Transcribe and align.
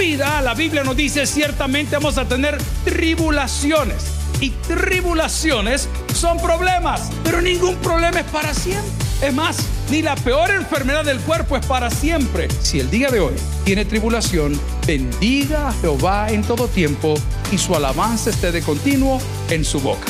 la 0.00 0.54
Biblia 0.54 0.82
nos 0.82 0.96
dice, 0.96 1.26
ciertamente 1.26 1.94
vamos 1.96 2.16
a 2.16 2.24
tener 2.24 2.56
tribulaciones. 2.84 4.02
Y 4.40 4.48
tribulaciones 4.48 5.90
son 6.14 6.40
problemas, 6.40 7.10
pero 7.22 7.42
ningún 7.42 7.76
problema 7.76 8.20
es 8.20 8.26
para 8.26 8.54
siempre. 8.54 8.90
Es 9.20 9.34
más, 9.34 9.58
ni 9.90 10.00
la 10.00 10.14
peor 10.16 10.52
enfermedad 10.52 11.04
del 11.04 11.18
cuerpo 11.20 11.54
es 11.54 11.66
para 11.66 11.90
siempre. 11.90 12.48
Si 12.62 12.80
el 12.80 12.90
día 12.90 13.10
de 13.10 13.20
hoy 13.20 13.34
tiene 13.64 13.84
tribulación, 13.84 14.58
bendiga 14.86 15.68
a 15.68 15.72
Jehová 15.74 16.30
en 16.30 16.44
todo 16.44 16.66
tiempo 16.66 17.14
y 17.52 17.58
su 17.58 17.74
alabanza 17.74 18.30
esté 18.30 18.52
de 18.52 18.62
continuo 18.62 19.20
en 19.50 19.66
su 19.66 19.80
boca. 19.80 20.06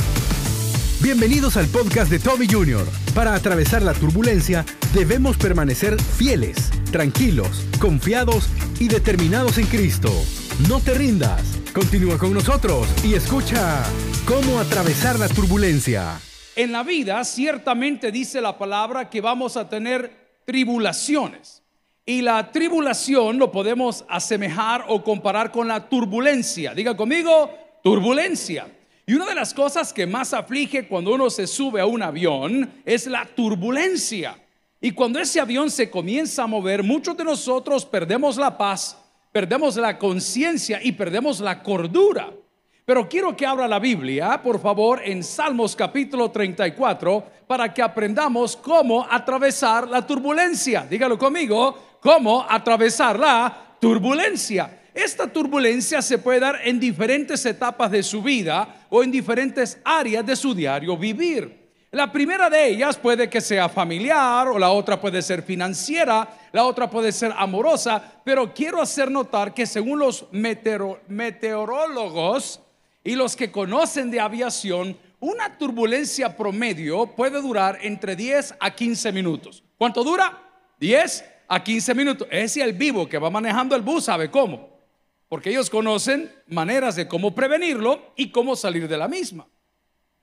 Bienvenidos 1.03 1.57
al 1.57 1.67
podcast 1.69 2.11
de 2.11 2.19
Tommy 2.19 2.47
Jr. 2.47 2.87
Para 3.15 3.35
atravesar 3.35 3.81
la 3.81 3.95
turbulencia 3.95 4.67
debemos 4.93 5.39
permanecer 5.39 5.99
fieles, 5.99 6.71
tranquilos, 6.93 7.65
confiados 7.81 8.51
y 8.79 8.89
determinados 8.89 9.57
en 9.57 9.65
Cristo. 9.65 10.11
No 10.69 10.79
te 10.79 10.93
rindas. 10.93 11.59
Continúa 11.73 12.19
con 12.19 12.35
nosotros 12.35 12.87
y 13.03 13.15
escucha 13.15 13.83
cómo 14.27 14.61
atravesar 14.61 15.19
la 15.19 15.29
turbulencia. 15.29 16.21
En 16.55 16.71
la 16.71 16.83
vida 16.83 17.25
ciertamente 17.25 18.13
dice 18.13 18.43
la 18.43 18.59
palabra 18.59 19.09
que 19.09 19.23
vamos 19.23 19.57
a 19.57 19.71
tener 19.71 20.43
tribulaciones. 20.45 21.63
Y 22.05 22.21
la 22.21 22.53
tribulación 22.53 23.39
lo 23.39 23.51
podemos 23.51 24.05
asemejar 24.07 24.85
o 24.89 25.03
comparar 25.03 25.51
con 25.51 25.67
la 25.67 25.89
turbulencia. 25.89 26.75
Diga 26.75 26.95
conmigo, 26.95 27.51
turbulencia. 27.83 28.67
Y 29.11 29.15
una 29.15 29.27
de 29.27 29.35
las 29.35 29.53
cosas 29.53 29.93
que 29.93 30.07
más 30.07 30.33
aflige 30.33 30.87
cuando 30.87 31.13
uno 31.13 31.31
se 31.31 31.49
sube 31.49 31.81
a 31.81 31.87
un 31.87 32.01
avión 32.01 32.73
es 32.85 33.09
la 33.09 33.25
turbulencia. 33.25 34.41
Y 34.81 34.93
cuando 34.93 35.19
ese 35.19 35.41
avión 35.41 35.69
se 35.69 35.91
comienza 35.91 36.45
a 36.45 36.47
mover, 36.47 36.85
muchos 36.85 37.17
de 37.17 37.25
nosotros 37.25 37.85
perdemos 37.85 38.37
la 38.37 38.57
paz, 38.57 38.97
perdemos 39.33 39.75
la 39.75 39.99
conciencia 39.99 40.79
y 40.81 40.93
perdemos 40.93 41.41
la 41.41 41.61
cordura. 41.61 42.33
Pero 42.85 43.09
quiero 43.09 43.37
que 43.37 43.45
abra 43.45 43.67
la 43.67 43.81
Biblia, 43.81 44.41
por 44.41 44.61
favor, 44.61 45.01
en 45.05 45.25
Salmos 45.25 45.75
capítulo 45.75 46.31
34, 46.31 47.25
para 47.49 47.75
que 47.75 47.83
aprendamos 47.83 48.57
cómo 48.57 49.05
atravesar 49.11 49.89
la 49.89 50.07
turbulencia. 50.07 50.87
Dígalo 50.89 51.19
conmigo, 51.19 51.99
cómo 52.01 52.47
atravesar 52.49 53.19
la 53.19 53.75
turbulencia. 53.81 54.80
Esta 54.95 55.27
turbulencia 55.29 56.03
se 56.03 56.19
puede 56.19 56.41
dar 56.41 56.61
en 56.65 56.81
diferentes 56.81 57.47
etapas 57.47 57.91
de 57.91 58.03
su 58.03 58.23
vida 58.23 58.87
o 58.91 59.03
en 59.03 59.11
diferentes 59.11 59.79
áreas 59.85 60.27
de 60.27 60.37
su 60.37 60.55
diario 60.55 60.97
vivir. 60.97 61.61
La 61.93 62.13
primera 62.13 62.49
de 62.49 62.69
ellas 62.69 62.97
puede 62.97 63.29
que 63.29 63.41
sea 63.41 63.69
familiar 63.69 64.47
o 64.49 64.59
la 64.59 64.71
otra 64.71 65.01
puede 65.01 65.23
ser 65.23 65.43
financiera, 65.43 66.29
la 66.53 66.65
otra 66.65 66.89
puede 66.89 67.11
ser 67.11 67.35
amorosa, 67.37 68.21
pero 68.25 68.55
quiero 68.55 68.81
hacer 68.81 69.11
notar 69.11 69.53
que 69.53 69.67
según 69.67 69.99
los 69.99 70.27
meteorólogos 70.31 72.61
y 73.03 73.17
los 73.17 73.35
que 73.35 73.51
conocen 73.51 74.09
de 74.11 74.21
aviación, 74.21 74.97
una 75.19 75.59
turbulencia 75.59 76.37
promedio 76.37 77.07
puede 77.07 77.43
durar 77.43 77.79
entre 77.83 78.15
10 78.15 78.55
a 78.61 78.71
15 78.71 79.11
minutos. 79.11 79.65
¿Cuánto 79.77 80.05
dura? 80.05 80.39
10 80.79 81.25
a 81.49 81.61
15 81.63 81.95
minutos. 81.95 82.29
Ese 82.31 82.63
el 82.63 82.73
vivo 82.73 83.09
que 83.09 83.19
va 83.19 83.31
manejando 83.31 83.75
el 83.75 83.83
bus 83.83 84.05
sabe 84.05 84.31
cómo 84.31 84.70
porque 85.31 85.51
ellos 85.51 85.71
conocen 85.71 86.35
maneras 86.49 86.97
de 86.97 87.07
cómo 87.07 87.33
prevenirlo 87.33 88.13
y 88.17 88.33
cómo 88.33 88.57
salir 88.57 88.89
de 88.89 88.99
la 88.99 89.07
misma. 89.07 89.47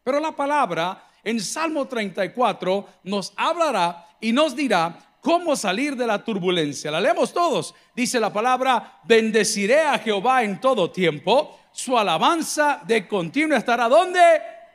Pero 0.03 0.19
la 0.19 0.35
palabra 0.35 1.01
en 1.23 1.39
Salmo 1.39 1.87
34 1.87 2.85
nos 3.03 3.31
hablará 3.37 4.05
y 4.19 4.33
nos 4.33 4.53
dirá 4.53 5.17
cómo 5.21 5.55
salir 5.55 5.95
de 5.95 6.05
la 6.05 6.21
turbulencia. 6.25 6.91
La 6.91 6.99
leemos 6.99 7.31
todos. 7.31 7.73
Dice 7.95 8.19
la 8.19 8.33
palabra, 8.33 8.99
bendeciré 9.05 9.79
a 9.79 9.97
Jehová 9.97 10.43
en 10.43 10.59
todo 10.59 10.91
tiempo, 10.91 11.57
su 11.71 11.97
alabanza 11.97 12.81
de 12.85 13.07
continuo 13.07 13.57
estará 13.57 13.87
donde? 13.87 14.19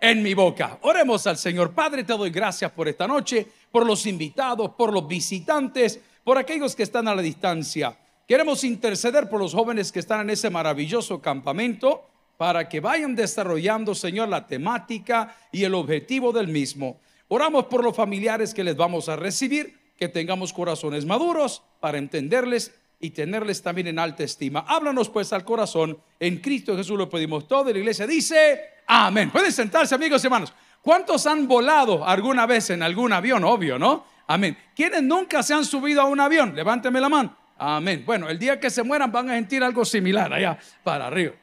En 0.01 0.23
mi 0.23 0.33
boca. 0.33 0.79
Oremos 0.81 1.27
al 1.27 1.37
Señor. 1.37 1.75
Padre, 1.75 2.05
te 2.05 2.15
doy 2.15 2.31
gracias 2.31 2.71
por 2.71 2.89
esta 2.89 3.07
noche, 3.07 3.47
por 3.71 3.85
los 3.85 4.07
invitados, 4.07 4.71
por 4.79 4.95
los 4.95 5.07
visitantes, 5.07 6.01
por 6.25 6.39
aquellos 6.39 6.75
que 6.75 6.85
están 6.85 7.07
a 7.07 7.15
la 7.15 7.21
distancia. 7.21 7.99
Queremos 8.27 8.65
interceder 8.65 9.29
por 9.29 9.41
los 9.41 9.53
jóvenes 9.53 9.91
que 9.91 9.99
están 9.99 10.21
en 10.21 10.31
ese 10.31 10.49
maravilloso 10.49 11.21
campamento 11.21 12.07
para 12.37 12.69
que 12.69 12.81
vayan 12.81 13.15
desarrollando, 13.15 13.95
Señor, 13.95 14.29
la 14.29 14.47
temática 14.47 15.37
y 15.51 15.65
el 15.65 15.75
objetivo 15.75 16.33
del 16.33 16.49
mismo. 16.49 17.01
Oramos 17.29 17.67
por 17.67 17.83
los 17.83 17.97
familiares 17.97 18.55
que 18.55 18.65
les 18.65 18.77
vamos 18.77 19.09
a 19.09 19.17
recibir, 19.17 19.79
que 19.97 20.09
tengamos 20.09 20.53
corazones 20.53 21.05
maduros 21.05 21.63
para 21.81 21.99
entenderles 21.99 22.75
y 23.01 23.11
tenerles 23.11 23.63
también 23.63 23.89
en 23.89 23.99
alta 23.99 24.23
estima. 24.23 24.65
Háblanos 24.69 25.09
pues 25.09 25.33
al 25.33 25.45
corazón. 25.45 25.99
En 26.21 26.39
Cristo 26.39 26.77
Jesús 26.77 26.97
lo 26.97 27.09
pedimos 27.09 27.49
todo. 27.49 27.65
La 27.65 27.79
iglesia 27.79 28.07
dice, 28.07 28.61
amén. 28.87 29.31
Pueden 29.31 29.53
sentarse, 29.53 29.95
amigos 29.95 30.23
y 30.23 30.27
hermanos. 30.29 30.53
¿Cuántos 30.81 31.27
han 31.27 31.47
volado 31.49 32.07
alguna 32.07 32.47
vez 32.47 32.71
en 32.71 32.83
algún 32.83 33.13
avión? 33.13 33.45
Obvio, 33.45 33.79
¿no? 33.79 34.05
Amén. 34.27 34.57
¿Quiénes 34.75 35.03
nunca 35.03 35.43
se 35.43 35.55
han 35.55 35.65
subido 35.65 36.01
a 36.01 36.05
un 36.05 36.21
avión? 36.21 36.55
Levánteme 36.55 37.01
la 37.01 37.09
mano. 37.09 37.42
Amén. 37.65 38.03
Bueno, 38.05 38.29
el 38.29 38.41
día 38.41 38.59
que 38.59 38.71
se 38.71 38.83
mueran 38.83 39.13
van 39.13 39.31
a 39.31 39.35
sentir 39.35 39.63
algo 39.63 39.85
similar 39.85 40.33
allá 40.33 40.59
para 40.83 41.07
arriba. 41.07 41.35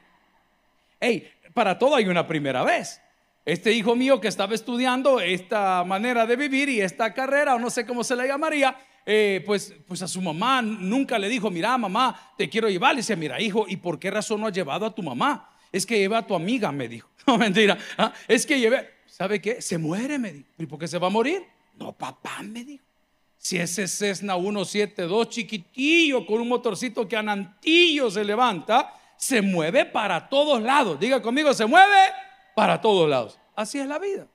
Hey, 1.00 1.26
para 1.54 1.78
todo 1.78 1.96
hay 1.96 2.08
una 2.08 2.26
primera 2.26 2.62
vez. 2.62 3.00
Este 3.46 3.72
hijo 3.72 3.96
mío 3.96 4.20
que 4.20 4.28
estaba 4.28 4.54
estudiando 4.54 5.18
esta 5.18 5.82
manera 5.82 6.26
de 6.26 6.36
vivir 6.36 6.68
y 6.68 6.82
esta 6.82 7.14
carrera, 7.14 7.54
o 7.54 7.58
no 7.58 7.70
sé 7.70 7.86
cómo 7.86 8.04
se 8.04 8.14
le 8.16 8.28
llamaría, 8.28 8.76
eh, 9.06 9.42
pues, 9.46 9.74
pues 9.88 10.02
a 10.02 10.08
su 10.08 10.20
mamá 10.20 10.60
nunca 10.60 11.18
le 11.18 11.26
dijo, 11.26 11.50
mira 11.50 11.78
mamá, 11.78 12.34
te 12.36 12.50
quiero 12.50 12.68
llevar. 12.68 12.94
Le 12.94 12.98
dice, 13.00 13.16
mira 13.16 13.40
hijo, 13.40 13.64
¿y 13.66 13.78
por 13.78 13.98
qué 13.98 14.10
razón 14.10 14.42
no 14.42 14.46
has 14.46 14.52
llevado 14.52 14.84
a 14.84 14.94
tu 14.94 15.02
mamá? 15.02 15.56
Es 15.72 15.86
que 15.86 15.96
lleva 15.96 16.18
a 16.18 16.26
tu 16.26 16.34
amiga, 16.34 16.70
me 16.70 16.86
dijo. 16.86 17.08
No, 17.26 17.38
mentira. 17.38 17.78
¿ah? 17.96 18.12
Es 18.28 18.44
que 18.44 18.58
lleve, 18.58 18.90
¿sabe 19.06 19.40
qué? 19.40 19.62
Se 19.62 19.78
muere, 19.78 20.18
me 20.18 20.32
dijo. 20.32 20.48
¿Y 20.58 20.66
por 20.66 20.78
qué 20.78 20.86
se 20.86 20.98
va 20.98 21.06
a 21.06 21.10
morir? 21.10 21.42
No, 21.78 21.92
papá, 21.92 22.42
me 22.42 22.62
dijo. 22.62 22.89
Si 23.40 23.56
ese 23.56 23.88
Cessna 23.88 24.34
172 24.34 25.30
chiquitillo 25.30 26.26
con 26.26 26.42
un 26.42 26.48
motorcito 26.48 27.08
que 27.08 27.16
a 27.16 27.22
Nantillo 27.22 28.10
se 28.10 28.22
levanta, 28.22 28.94
se 29.16 29.40
mueve 29.40 29.86
para 29.86 30.28
todos 30.28 30.60
lados. 30.62 31.00
Diga 31.00 31.22
conmigo, 31.22 31.54
se 31.54 31.64
mueve 31.64 32.12
para 32.54 32.78
todos 32.82 33.08
lados. 33.08 33.38
Así 33.56 33.78
es 33.78 33.86
la 33.86 33.98
vida. 33.98 34.26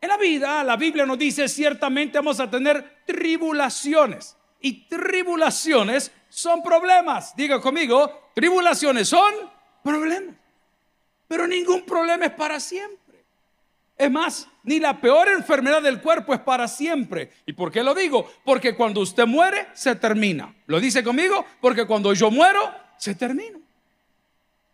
En 0.00 0.08
la 0.08 0.16
vida, 0.16 0.64
la 0.64 0.76
Biblia 0.76 1.04
nos 1.04 1.18
dice, 1.18 1.46
ciertamente 1.46 2.16
vamos 2.16 2.40
a 2.40 2.50
tener 2.50 3.02
tribulaciones. 3.04 4.34
Y 4.60 4.88
tribulaciones 4.88 6.10
son 6.30 6.62
problemas. 6.62 7.36
Diga 7.36 7.60
conmigo, 7.60 8.30
tribulaciones 8.34 9.10
son 9.10 9.34
problemas. 9.84 10.34
Pero 11.28 11.46
ningún 11.46 11.82
problema 11.82 12.24
es 12.24 12.32
para 12.32 12.60
siempre. 12.60 13.05
Es 13.98 14.10
más, 14.10 14.46
ni 14.62 14.78
la 14.78 15.00
peor 15.00 15.28
enfermedad 15.28 15.80
del 15.80 16.02
cuerpo 16.02 16.34
es 16.34 16.40
para 16.40 16.68
siempre. 16.68 17.30
¿Y 17.46 17.54
por 17.54 17.72
qué 17.72 17.82
lo 17.82 17.94
digo? 17.94 18.30
Porque 18.44 18.74
cuando 18.74 19.00
usted 19.00 19.26
muere, 19.26 19.68
se 19.72 19.94
termina. 19.94 20.54
¿Lo 20.66 20.80
dice 20.80 21.02
conmigo? 21.02 21.44
Porque 21.60 21.86
cuando 21.86 22.12
yo 22.12 22.30
muero, 22.30 22.70
se 22.98 23.14
termina. 23.14 23.58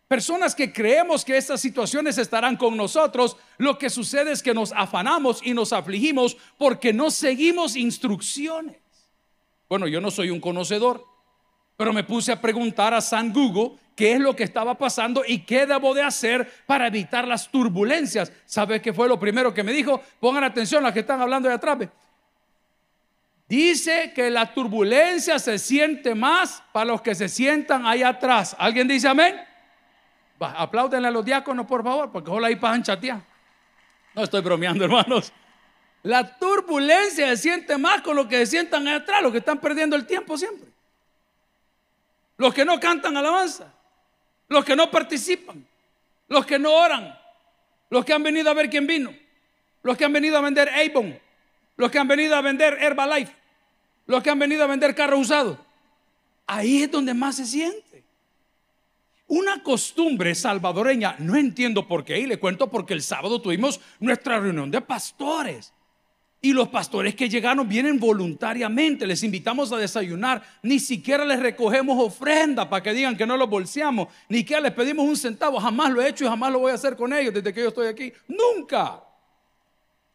Personas 0.09 0.53
que 0.53 0.73
creemos 0.73 1.23
que 1.23 1.37
estas 1.37 1.61
situaciones 1.61 2.17
estarán 2.17 2.57
con 2.57 2.75
nosotros, 2.75 3.37
lo 3.57 3.77
que 3.77 3.89
sucede 3.89 4.33
es 4.33 4.43
que 4.43 4.53
nos 4.53 4.73
afanamos 4.73 5.41
y 5.43 5.53
nos 5.53 5.73
afligimos 5.73 6.37
porque 6.57 6.91
no 6.91 7.09
seguimos 7.09 7.75
instrucciones. 7.75 8.77
Bueno, 9.69 9.87
yo 9.87 10.01
no 10.01 10.11
soy 10.11 10.29
un 10.29 10.41
conocedor, 10.41 11.03
pero 11.77 11.93
me 11.93 12.03
puse 12.03 12.31
a 12.31 12.41
preguntar 12.41 12.93
a 12.93 13.01
San 13.01 13.33
Google 13.33 13.79
qué 13.95 14.13
es 14.13 14.19
lo 14.19 14.35
que 14.35 14.43
estaba 14.43 14.75
pasando 14.75 15.23
y 15.25 15.39
qué 15.39 15.65
debo 15.65 15.93
de 15.93 16.01
hacer 16.01 16.51
para 16.65 16.87
evitar 16.87 17.27
las 17.27 17.49
turbulencias. 17.49 18.31
¿Sabe 18.45 18.81
qué 18.81 18.93
fue 18.93 19.07
lo 19.07 19.19
primero 19.19 19.53
que 19.53 19.63
me 19.63 19.71
dijo? 19.71 20.01
Pongan 20.19 20.43
atención 20.43 20.83
las 20.83 20.93
que 20.93 20.99
están 20.99 21.21
hablando 21.21 21.47
de 21.49 21.55
atrás. 21.55 21.77
Dice 23.47 24.13
que 24.15 24.29
la 24.29 24.53
turbulencia 24.53 25.37
se 25.37 25.59
siente 25.59 26.15
más 26.15 26.63
para 26.71 26.85
los 26.85 27.01
que 27.01 27.13
se 27.13 27.29
sientan 27.29 27.85
ahí 27.85 28.03
atrás. 28.03 28.55
¿Alguien 28.57 28.87
dice 28.87 29.07
amén? 29.07 29.35
apláudenle 30.39 31.07
a 31.07 31.11
los 31.11 31.23
diáconos, 31.23 31.65
por 31.65 31.83
favor, 31.83 32.11
porque 32.11 32.29
hola 32.29 32.47
ahí 32.47 32.57
pasan 32.57 32.83
chatear. 32.83 33.21
No 34.13 34.23
estoy 34.23 34.41
bromeando, 34.41 34.83
hermanos. 34.85 35.31
La 36.01 36.37
turbulencia 36.37 37.27
se 37.27 37.37
siente 37.37 37.77
más 37.77 38.01
con 38.01 38.17
los 38.17 38.27
que 38.27 38.39
se 38.39 38.47
sientan 38.47 38.85
ahí 38.87 38.95
atrás, 38.95 39.21
los 39.21 39.31
que 39.31 39.37
están 39.37 39.59
perdiendo 39.59 39.95
el 39.95 40.05
tiempo 40.05 40.37
siempre. 40.37 40.67
Los 42.35 42.53
que 42.53 42.65
no 42.65 42.77
cantan 42.77 43.15
alabanza 43.15 43.73
los 44.49 44.65
que 44.65 44.75
no 44.75 44.89
participan, 44.91 45.65
los 46.27 46.45
que 46.45 46.59
no 46.59 46.73
oran, 46.73 47.17
los 47.89 48.05
que 48.05 48.13
han 48.13 48.23
venido 48.23 48.49
a 48.49 48.53
ver 48.53 48.69
quién 48.69 48.87
vino, 48.87 49.13
los 49.81 49.97
que 49.97 50.05
han 50.05 50.13
venido 50.13 50.37
a 50.37 50.41
vender 50.41 50.69
Avon, 50.69 51.19
los 51.77 51.91
que 51.91 51.99
han 51.99 52.07
venido 52.07 52.35
a 52.35 52.41
vender 52.41 52.77
Herbalife, 52.81 53.33
los 54.05 54.21
que 54.21 54.29
han 54.29 54.39
venido 54.39 54.63
a 54.63 54.67
vender 54.67 54.95
carro 54.95 55.17
usado. 55.17 55.63
Ahí 56.45 56.83
es 56.83 56.91
donde 56.91 57.13
más 57.13 57.37
se 57.37 57.45
siente. 57.45 58.03
Una 59.27 59.63
costumbre 59.63 60.35
salvadoreña, 60.35 61.15
no 61.19 61.35
entiendo 61.35 61.87
por 61.87 62.03
qué, 62.03 62.19
y 62.19 62.25
le 62.25 62.37
cuento 62.37 62.69
porque 62.69 62.93
el 62.93 63.01
sábado 63.01 63.41
tuvimos 63.41 63.79
nuestra 63.99 64.39
reunión 64.39 64.69
de 64.69 64.81
pastores. 64.81 65.73
Y 66.45 66.51
los 66.51 66.67
pastores 66.67 67.15
que 67.15 67.29
llegaron 67.29 67.69
vienen 67.69 67.97
voluntariamente, 67.97 69.07
les 69.07 69.23
invitamos 69.23 69.71
a 69.71 69.77
desayunar, 69.77 70.43
ni 70.61 70.77
siquiera 70.77 71.23
les 71.23 71.39
recogemos 71.39 71.97
ofrenda 71.97 72.69
para 72.69 72.83
que 72.83 72.93
digan 72.93 73.15
que 73.15 73.25
no 73.25 73.37
los 73.37 73.49
bolseamos, 73.49 74.09
ni 74.27 74.39
siquiera 74.39 74.61
les 74.61 74.73
pedimos 74.73 75.07
un 75.07 75.15
centavo, 75.15 75.57
jamás 75.57 75.93
lo 75.93 76.01
he 76.01 76.09
hecho 76.09 76.25
y 76.25 76.27
jamás 76.27 76.51
lo 76.51 76.59
voy 76.59 76.73
a 76.73 76.75
hacer 76.75 76.97
con 76.97 77.13
ellos 77.13 77.33
desde 77.33 77.53
que 77.53 77.61
yo 77.61 77.69
estoy 77.69 77.87
aquí, 77.87 78.11
nunca. 78.27 79.01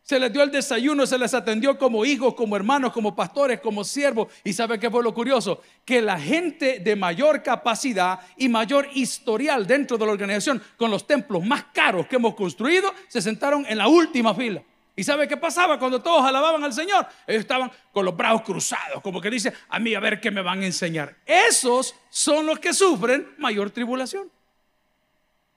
Se 0.03 0.21
les 0.21 0.31
dio 0.31 0.43
el 0.43 0.51
desayuno, 0.51 1.07
se 1.07 1.17
les 1.17 1.33
atendió 1.33 1.79
como 1.79 2.05
hijos, 2.05 2.35
como 2.35 2.57
hermanos, 2.57 2.93
como 2.93 3.17
pastores, 3.17 3.61
como 3.61 3.83
siervos. 3.83 4.29
Y 4.45 4.53
sabe 4.53 4.79
qué 4.79 4.91
fue 4.91 5.03
lo 5.03 5.15
curioso? 5.15 5.63
Que 5.87 6.03
la 6.03 6.21
gente 6.21 6.79
de 6.81 6.95
mayor 6.95 7.43
capacidad 7.43 8.21
y 8.37 8.51
mayor 8.51 8.87
historial 8.93 9.67
dentro 9.67 9.97
de 9.97 10.05
la 10.05 10.13
organización, 10.13 10.63
con 10.77 10.91
los 10.91 11.07
templos 11.07 11.43
más 11.43 11.65
caros 11.73 12.07
que 12.07 12.17
hemos 12.17 12.35
construido, 12.35 12.93
se 13.07 13.23
sentaron 13.23 13.65
en 13.67 13.79
la 13.79 13.89
última 13.89 14.35
fila. 14.35 14.63
¿Y 14.99 15.05
sabe 15.05 15.29
qué 15.29 15.37
pasaba 15.37 15.79
cuando 15.79 16.03
todos 16.03 16.25
alababan 16.25 16.65
al 16.65 16.73
Señor? 16.73 17.07
Ellos 17.25 17.43
estaban 17.43 17.71
con 17.93 18.05
los 18.05 18.17
brazos 18.17 18.43
cruzados, 18.43 19.01
como 19.01 19.21
que 19.21 19.31
dice, 19.31 19.53
a 19.69 19.79
mí 19.79 19.95
a 19.95 20.01
ver 20.01 20.21
qué 20.21 20.33
me 20.33 20.43
van 20.43 20.61
a 20.61 20.67
enseñar. 20.67 21.15
Esos 21.25 21.95
son 22.11 22.47
los 22.47 22.59
que 22.59 22.75
sufren 22.75 23.29
mayor 23.39 23.71
tribulación. 23.71 24.29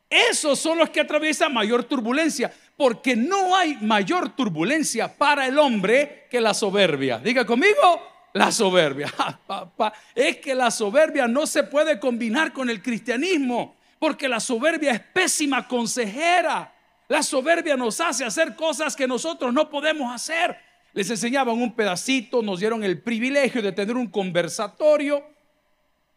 Esos 0.08 0.60
son 0.60 0.78
los 0.78 0.92
que 0.92 1.02
atraviesan 1.02 1.52
mayor 1.52 1.86
turbulencia, 1.86 2.54
porque 2.78 3.16
no 3.16 3.56
hay 3.56 3.78
mayor 3.82 4.30
turbulencia 4.36 5.12
para 5.18 5.48
el 5.48 5.58
hombre 5.58 6.28
que 6.30 6.40
la 6.40 6.54
soberbia. 6.54 7.18
Diga 7.18 7.44
conmigo, 7.44 8.28
la 8.34 8.52
soberbia. 8.52 9.12
es 10.14 10.38
que 10.38 10.54
la 10.54 10.70
soberbia 10.70 11.28
no 11.28 11.48
se 11.48 11.64
puede 11.64 12.00
combinar 12.00 12.54
con 12.54 12.70
el 12.70 12.80
cristianismo, 12.80 13.76
porque 13.98 14.28
la 14.28 14.40
soberbia 14.40 14.92
es 14.92 15.00
pésima 15.00 15.68
consejera. 15.68 16.76
La 17.12 17.24
soberbia 17.24 17.75
nos 17.75 18.00
hace 18.00 18.24
hacer 18.24 18.56
cosas 18.56 18.96
que 18.96 19.06
nosotros 19.06 19.54
no 19.54 19.69
podemos 19.69 20.16
hacer. 20.16 20.56
Les 20.94 21.10
enseñaban 21.10 21.62
un 21.62 21.75
pedacito, 21.75 22.42
nos 22.42 22.62
dieron 22.62 22.86
el 22.86 23.02
privilegio 23.02 23.62
de 23.62 23.74
tener 23.74 23.98
un 23.98 24.08
conversatorio 24.08 25.22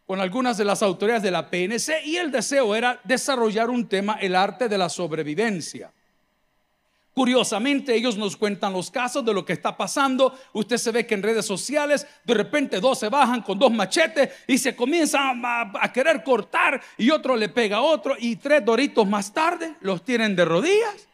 con 0.05 0.21
algunas 0.21 0.57
de 0.57 0.63
las 0.63 0.81
autoridades 0.81 1.21
de 1.21 1.31
la 1.31 1.49
PNC 1.49 2.05
y 2.05 2.15
el 2.15 2.31
deseo 2.31 2.73
era 2.73 3.01
desarrollar 3.03 3.69
un 3.69 3.89
tema, 3.89 4.13
el 4.21 4.37
arte 4.37 4.69
de 4.69 4.77
la 4.77 4.87
sobrevivencia. 4.87 5.91
Curiosamente, 7.15 7.95
ellos 7.95 8.17
nos 8.17 8.35
cuentan 8.35 8.73
los 8.73 8.91
casos 8.91 9.23
de 9.23 9.33
lo 9.33 9.45
que 9.45 9.53
está 9.53 9.77
pasando. 9.77 10.37
Usted 10.51 10.75
se 10.75 10.91
ve 10.91 11.07
que 11.07 11.13
en 11.13 11.23
redes 11.23 11.45
sociales 11.45 12.05
de 12.25 12.33
repente 12.33 12.81
dos 12.81 12.99
se 12.99 13.07
bajan 13.07 13.41
con 13.41 13.57
dos 13.57 13.71
machetes 13.71 14.31
y 14.45 14.57
se 14.57 14.75
comienzan 14.75 15.41
a, 15.45 15.93
querer 15.93 16.25
cortar 16.25 16.81
y 16.97 17.09
otro 17.11 17.37
le 17.37 17.47
pega 17.47 17.77
a 17.77 17.81
otro 17.81 18.17
y 18.19 18.35
tres 18.35 18.65
doritos 18.65 19.07
más 19.07 19.33
tarde 19.33 19.75
los 19.79 20.03
tienen 20.03 20.35
de 20.35 20.43
rodillas 20.43 21.07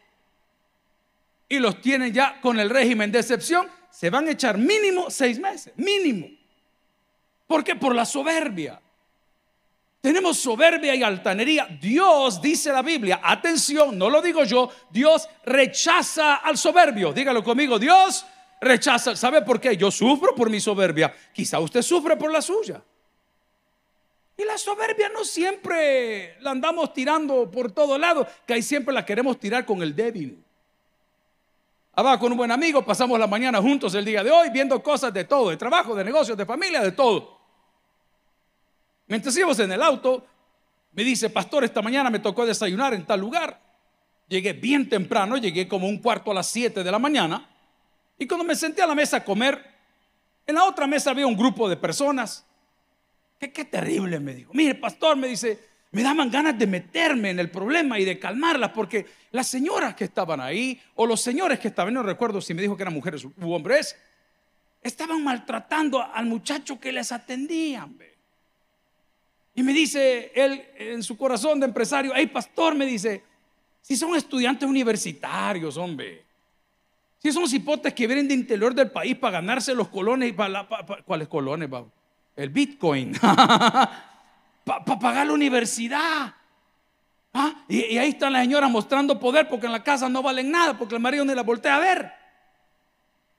y 1.48 1.60
los 1.60 1.80
tienen 1.80 2.12
ya 2.12 2.40
con 2.40 2.58
el 2.58 2.68
régimen 2.68 3.12
de 3.12 3.20
excepción. 3.20 3.68
Se 3.88 4.10
van 4.10 4.26
a 4.26 4.32
echar 4.32 4.58
mínimo 4.58 5.08
seis 5.08 5.38
meses, 5.38 5.72
mínimo. 5.76 6.26
¿Por 7.46 7.62
qué? 7.62 7.76
Por 7.76 7.94
la 7.94 8.04
soberbia. 8.04 8.80
Tenemos 10.02 10.36
soberbia 10.36 10.96
y 10.96 11.02
altanería. 11.04 11.68
Dios, 11.80 12.42
dice 12.42 12.72
la 12.72 12.82
Biblia, 12.82 13.20
atención, 13.22 13.96
no 13.96 14.10
lo 14.10 14.20
digo 14.20 14.42
yo, 14.42 14.68
Dios 14.90 15.28
rechaza 15.44 16.34
al 16.34 16.58
soberbio. 16.58 17.12
Dígalo 17.12 17.44
conmigo, 17.44 17.78
Dios 17.78 18.26
rechaza. 18.60 19.14
¿Sabe 19.14 19.42
por 19.42 19.60
qué? 19.60 19.76
Yo 19.76 19.92
sufro 19.92 20.34
por 20.34 20.50
mi 20.50 20.58
soberbia. 20.58 21.14
Quizá 21.32 21.60
usted 21.60 21.82
sufre 21.82 22.16
por 22.16 22.32
la 22.32 22.42
suya. 22.42 22.82
Y 24.36 24.44
la 24.44 24.58
soberbia 24.58 25.08
no 25.10 25.24
siempre 25.24 26.36
la 26.40 26.50
andamos 26.50 26.92
tirando 26.92 27.48
por 27.48 27.70
todo 27.70 27.96
lado, 27.96 28.26
que 28.44 28.54
ahí 28.54 28.62
siempre 28.62 28.92
la 28.92 29.06
queremos 29.06 29.38
tirar 29.38 29.64
con 29.64 29.82
el 29.82 29.94
débil. 29.94 30.42
Abajo 31.92 32.18
con 32.18 32.32
un 32.32 32.38
buen 32.38 32.50
amigo, 32.50 32.84
pasamos 32.84 33.20
la 33.20 33.28
mañana 33.28 33.62
juntos 33.62 33.94
el 33.94 34.04
día 34.04 34.24
de 34.24 34.32
hoy 34.32 34.50
viendo 34.50 34.82
cosas 34.82 35.14
de 35.14 35.22
todo, 35.22 35.50
de 35.50 35.56
trabajo, 35.56 35.94
de 35.94 36.02
negocios, 36.02 36.36
de 36.36 36.44
familia, 36.44 36.80
de 36.80 36.90
todo. 36.90 37.41
Mientras 39.12 39.36
íbamos 39.36 39.58
en 39.58 39.70
el 39.70 39.82
auto, 39.82 40.26
me 40.92 41.04
dice, 41.04 41.28
pastor, 41.28 41.64
esta 41.64 41.82
mañana 41.82 42.08
me 42.08 42.18
tocó 42.18 42.46
desayunar 42.46 42.94
en 42.94 43.04
tal 43.04 43.20
lugar. 43.20 43.60
Llegué 44.26 44.54
bien 44.54 44.88
temprano, 44.88 45.36
llegué 45.36 45.68
como 45.68 45.86
un 45.86 45.98
cuarto 45.98 46.30
a 46.30 46.34
las 46.34 46.46
7 46.46 46.82
de 46.82 46.90
la 46.90 46.98
mañana. 46.98 47.46
Y 48.18 48.26
cuando 48.26 48.42
me 48.42 48.56
senté 48.56 48.80
a 48.80 48.86
la 48.86 48.94
mesa 48.94 49.18
a 49.18 49.22
comer, 49.22 49.62
en 50.46 50.54
la 50.54 50.64
otra 50.64 50.86
mesa 50.86 51.10
había 51.10 51.26
un 51.26 51.36
grupo 51.36 51.68
de 51.68 51.76
personas. 51.76 52.46
Qué, 53.38 53.66
terrible, 53.66 54.18
me 54.18 54.32
dijo. 54.32 54.54
Mire, 54.54 54.76
pastor, 54.76 55.14
me 55.14 55.28
dice, 55.28 55.60
me 55.90 56.02
daban 56.02 56.30
ganas 56.30 56.58
de 56.58 56.66
meterme 56.66 57.28
en 57.28 57.38
el 57.38 57.50
problema 57.50 57.98
y 57.98 58.06
de 58.06 58.18
calmarlas, 58.18 58.70
porque 58.70 59.04
las 59.30 59.46
señoras 59.46 59.94
que 59.94 60.04
estaban 60.04 60.40
ahí, 60.40 60.80
o 60.94 61.04
los 61.04 61.20
señores 61.20 61.60
que 61.60 61.68
estaban, 61.68 61.92
no 61.92 62.02
recuerdo 62.02 62.40
si 62.40 62.54
me 62.54 62.62
dijo 62.62 62.78
que 62.78 62.84
eran 62.84 62.94
mujeres 62.94 63.26
u 63.26 63.52
hombres, 63.52 63.94
estaban 64.80 65.22
maltratando 65.22 66.02
al 66.02 66.24
muchacho 66.24 66.80
que 66.80 66.92
les 66.92 67.12
atendía. 67.12 67.86
Y 69.54 69.62
me 69.62 69.72
dice 69.72 70.32
él 70.34 70.64
en 70.76 71.02
su 71.02 71.16
corazón 71.16 71.60
de 71.60 71.66
empresario, 71.66 72.12
hey 72.14 72.26
pastor, 72.26 72.74
me 72.74 72.86
dice, 72.86 73.22
si 73.82 73.96
son 73.96 74.14
estudiantes 74.14 74.68
universitarios, 74.68 75.76
hombre, 75.76 76.24
si 77.18 77.30
son 77.32 77.48
cipotes 77.48 77.92
que 77.92 78.06
vienen 78.06 78.26
de 78.26 78.34
interior 78.34 78.74
del 78.74 78.90
país 78.90 79.16
para 79.16 79.40
ganarse 79.40 79.74
los 79.74 79.88
colones, 79.88 80.32
para, 80.32 80.66
¿cuáles 81.04 81.28
colones? 81.28 81.68
El 82.34 82.48
Bitcoin, 82.48 83.12
para 83.20 84.98
pagar 84.98 85.26
la 85.26 85.32
universidad. 85.32 86.34
¿Ah? 87.34 87.64
Y, 87.68 87.96
ahí 87.96 88.10
están 88.10 88.32
las 88.32 88.42
señoras 88.42 88.70
mostrando 88.70 89.18
poder 89.18 89.48
porque 89.48 89.66
en 89.66 89.72
la 89.72 89.82
casa 89.82 90.08
no 90.08 90.22
valen 90.22 90.50
nada, 90.50 90.76
porque 90.76 90.94
el 90.94 91.00
marido 91.00 91.24
ni 91.24 91.34
la 91.34 91.42
voltea 91.42 91.76
a 91.76 91.80
ver. 91.80 92.12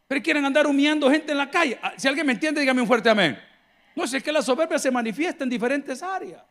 Pero 0.07 0.21
quieren 0.21 0.45
andar 0.45 0.67
humillando 0.67 1.09
gente 1.09 1.31
en 1.31 1.37
la 1.37 1.49
calle. 1.49 1.79
Ah, 1.81 1.93
si 1.97 2.07
alguien 2.07 2.25
me 2.25 2.33
entiende, 2.33 2.61
dígame 2.61 2.81
un 2.81 2.87
fuerte 2.87 3.09
amén. 3.09 3.37
No, 3.95 4.03
es 4.03 4.23
que 4.23 4.31
la 4.31 4.41
soberbia 4.41 4.79
se 4.79 4.91
manifiesta 4.91 5.43
en 5.43 5.49
diferentes 5.49 6.01
áreas. 6.01 6.41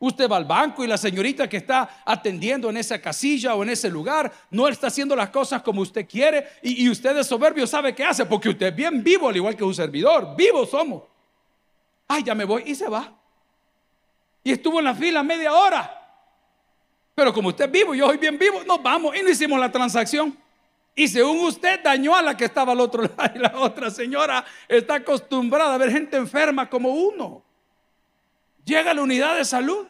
Usted 0.00 0.30
va 0.30 0.36
al 0.36 0.44
banco 0.44 0.84
y 0.84 0.86
la 0.86 0.96
señorita 0.96 1.48
que 1.48 1.56
está 1.56 2.02
atendiendo 2.06 2.70
en 2.70 2.76
esa 2.76 3.00
casilla 3.00 3.56
o 3.56 3.64
en 3.64 3.70
ese 3.70 3.90
lugar 3.90 4.32
no 4.50 4.68
está 4.68 4.86
haciendo 4.86 5.16
las 5.16 5.30
cosas 5.30 5.60
como 5.62 5.80
usted 5.80 6.06
quiere 6.06 6.46
y, 6.62 6.88
usted 6.88 7.16
es 7.16 7.26
soberbio, 7.26 7.66
¿sabe 7.66 7.94
qué 7.94 8.04
hace? 8.04 8.24
Porque 8.24 8.48
usted 8.48 8.68
es 8.68 8.76
bien 8.76 9.02
vivo, 9.02 9.28
al 9.28 9.36
igual 9.36 9.56
que 9.56 9.64
un 9.64 9.74
servidor. 9.74 10.36
Vivos 10.36 10.70
somos. 10.70 11.02
Ay, 12.06 12.22
ya 12.22 12.34
me 12.34 12.44
voy 12.44 12.62
y 12.66 12.76
se 12.76 12.88
va. 12.88 13.12
Y 14.44 14.52
estuvo 14.52 14.78
en 14.78 14.84
la 14.84 14.94
fila 14.94 15.22
media 15.24 15.52
hora. 15.52 15.94
Pero 17.16 17.32
como 17.34 17.48
usted 17.48 17.64
es 17.64 17.72
vivo 17.72 17.92
y 17.92 17.98
yo 17.98 18.06
soy 18.06 18.18
bien 18.18 18.38
vivo, 18.38 18.62
nos 18.64 18.80
vamos 18.80 19.16
y 19.16 19.22
no 19.22 19.28
hicimos 19.28 19.58
la 19.58 19.72
transacción. 19.72 20.38
Y 20.98 21.06
según 21.06 21.38
usted 21.44 21.78
dañó 21.80 22.16
a 22.16 22.22
la 22.22 22.36
que 22.36 22.46
estaba 22.46 22.72
al 22.72 22.80
otro 22.80 23.02
lado 23.16 23.30
y 23.32 23.38
la 23.38 23.52
otra 23.54 23.88
señora 23.88 24.44
está 24.66 24.96
acostumbrada 24.96 25.72
a 25.72 25.78
ver 25.78 25.92
gente 25.92 26.16
enferma 26.16 26.68
como 26.68 26.90
uno. 26.90 27.44
Llega 28.64 28.90
a 28.90 28.94
la 28.94 29.02
unidad 29.02 29.36
de 29.36 29.44
salud 29.44 29.86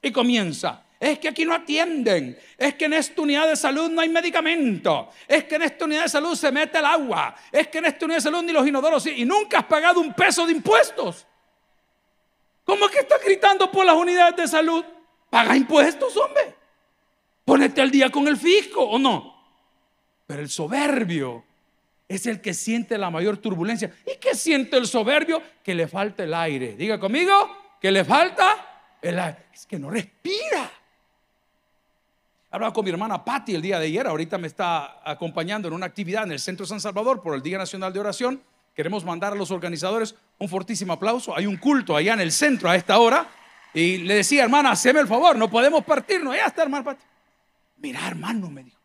y 0.00 0.12
comienza. 0.12 0.84
Es 1.00 1.18
que 1.18 1.26
aquí 1.26 1.44
no 1.44 1.52
atienden. 1.52 2.38
Es 2.56 2.76
que 2.76 2.84
en 2.84 2.92
esta 2.92 3.22
unidad 3.22 3.48
de 3.48 3.56
salud 3.56 3.90
no 3.90 4.02
hay 4.02 4.08
medicamento. 4.08 5.08
Es 5.26 5.42
que 5.42 5.56
en 5.56 5.62
esta 5.62 5.84
unidad 5.84 6.04
de 6.04 6.08
salud 6.08 6.36
se 6.36 6.52
mete 6.52 6.78
el 6.78 6.84
agua. 6.84 7.34
Es 7.50 7.66
que 7.66 7.78
en 7.78 7.86
esta 7.86 8.04
unidad 8.04 8.18
de 8.18 8.22
salud 8.22 8.42
ni 8.44 8.52
los 8.52 8.64
inodoros. 8.64 9.04
Y 9.06 9.24
nunca 9.24 9.58
has 9.58 9.64
pagado 9.64 9.98
un 9.98 10.14
peso 10.14 10.46
de 10.46 10.52
impuestos. 10.52 11.26
¿Cómo 12.62 12.86
es 12.86 12.92
que 12.92 13.00
estás 13.00 13.20
gritando 13.20 13.68
por 13.68 13.84
las 13.84 13.96
unidades 13.96 14.36
de 14.36 14.46
salud? 14.46 14.84
Paga 15.28 15.56
impuestos, 15.56 16.16
hombre. 16.16 16.54
Ponete 17.44 17.80
al 17.80 17.90
día 17.90 18.10
con 18.10 18.28
el 18.28 18.36
fisco 18.36 18.80
o 18.84 18.96
no. 18.96 19.41
Pero 20.32 20.44
el 20.44 20.48
soberbio 20.48 21.44
es 22.08 22.24
el 22.24 22.40
que 22.40 22.54
siente 22.54 22.96
la 22.96 23.10
mayor 23.10 23.36
turbulencia. 23.36 23.92
¿Y 24.06 24.18
qué 24.18 24.34
siente 24.34 24.78
el 24.78 24.86
soberbio? 24.86 25.42
Que 25.62 25.74
le 25.74 25.86
falta 25.86 26.24
el 26.24 26.32
aire. 26.32 26.74
Diga 26.74 26.98
conmigo, 26.98 27.34
que 27.78 27.92
le 27.92 28.02
falta 28.02 28.96
el 29.02 29.18
aire. 29.18 29.44
Es 29.52 29.66
que 29.66 29.78
no 29.78 29.90
respira. 29.90 30.70
Hablaba 32.50 32.72
con 32.72 32.82
mi 32.82 32.90
hermana 32.90 33.22
Patti 33.22 33.54
el 33.54 33.60
día 33.60 33.78
de 33.78 33.84
ayer. 33.84 34.06
Ahorita 34.06 34.38
me 34.38 34.46
está 34.46 35.02
acompañando 35.04 35.68
en 35.68 35.74
una 35.74 35.84
actividad 35.84 36.24
en 36.24 36.32
el 36.32 36.40
Centro 36.40 36.64
San 36.64 36.80
Salvador 36.80 37.20
por 37.20 37.34
el 37.34 37.42
Día 37.42 37.58
Nacional 37.58 37.92
de 37.92 38.00
Oración. 38.00 38.42
Queremos 38.74 39.04
mandar 39.04 39.34
a 39.34 39.36
los 39.36 39.50
organizadores 39.50 40.14
un 40.38 40.48
fortísimo 40.48 40.94
aplauso. 40.94 41.36
Hay 41.36 41.44
un 41.44 41.58
culto 41.58 41.94
allá 41.94 42.14
en 42.14 42.20
el 42.20 42.32
centro 42.32 42.70
a 42.70 42.76
esta 42.76 42.98
hora. 42.98 43.28
Y 43.74 43.98
le 43.98 44.14
decía, 44.14 44.44
hermana, 44.44 44.70
haceme 44.70 45.00
el 45.00 45.08
favor, 45.08 45.36
no 45.36 45.50
podemos 45.50 45.84
partirnos. 45.84 46.34
Ya 46.34 46.46
está, 46.46 46.62
hermana 46.62 46.84
Patti. 46.84 47.04
Mira, 47.76 48.08
hermano, 48.08 48.48
me 48.48 48.64
dijo. 48.64 48.81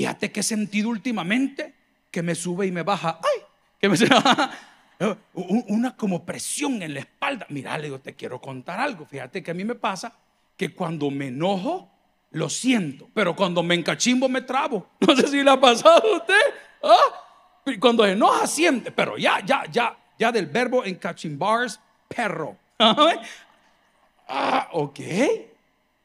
Fíjate 0.00 0.32
que 0.32 0.40
he 0.40 0.42
sentido 0.42 0.88
últimamente 0.88 1.74
que 2.10 2.22
me 2.22 2.34
sube 2.34 2.66
y 2.66 2.72
me 2.72 2.82
baja. 2.82 3.20
¡Ay! 3.22 3.42
Que 3.78 3.86
me 3.86 3.98
una 5.34 5.94
como 5.94 6.24
presión 6.24 6.80
en 6.80 6.94
la 6.94 7.00
espalda. 7.00 7.44
Mira, 7.50 7.76
le 7.76 7.84
digo, 7.84 8.00
te 8.00 8.14
quiero 8.14 8.40
contar 8.40 8.80
algo. 8.80 9.04
Fíjate 9.04 9.42
que 9.42 9.50
a 9.50 9.54
mí 9.54 9.62
me 9.62 9.74
pasa 9.74 10.10
que 10.56 10.74
cuando 10.74 11.10
me 11.10 11.26
enojo, 11.26 11.90
lo 12.30 12.48
siento, 12.48 13.10
pero 13.12 13.36
cuando 13.36 13.62
me 13.62 13.74
encachimbo 13.74 14.26
me 14.26 14.40
trabo. 14.40 14.86
No 15.06 15.14
sé 15.14 15.28
si 15.28 15.42
le 15.42 15.50
ha 15.50 15.60
pasado 15.60 16.02
a 16.02 16.16
usted. 16.16 16.54
¿Ah? 16.82 17.74
Cuando 17.78 18.06
se 18.06 18.12
enoja 18.12 18.46
siente, 18.46 18.92
pero 18.92 19.18
ya, 19.18 19.44
ya, 19.44 19.64
ya, 19.70 19.98
ya 20.18 20.32
del 20.32 20.46
verbo 20.46 20.82
encachimbars, 20.82 21.78
perro. 22.08 22.56
ah, 22.78 24.68
ok. 24.72 24.98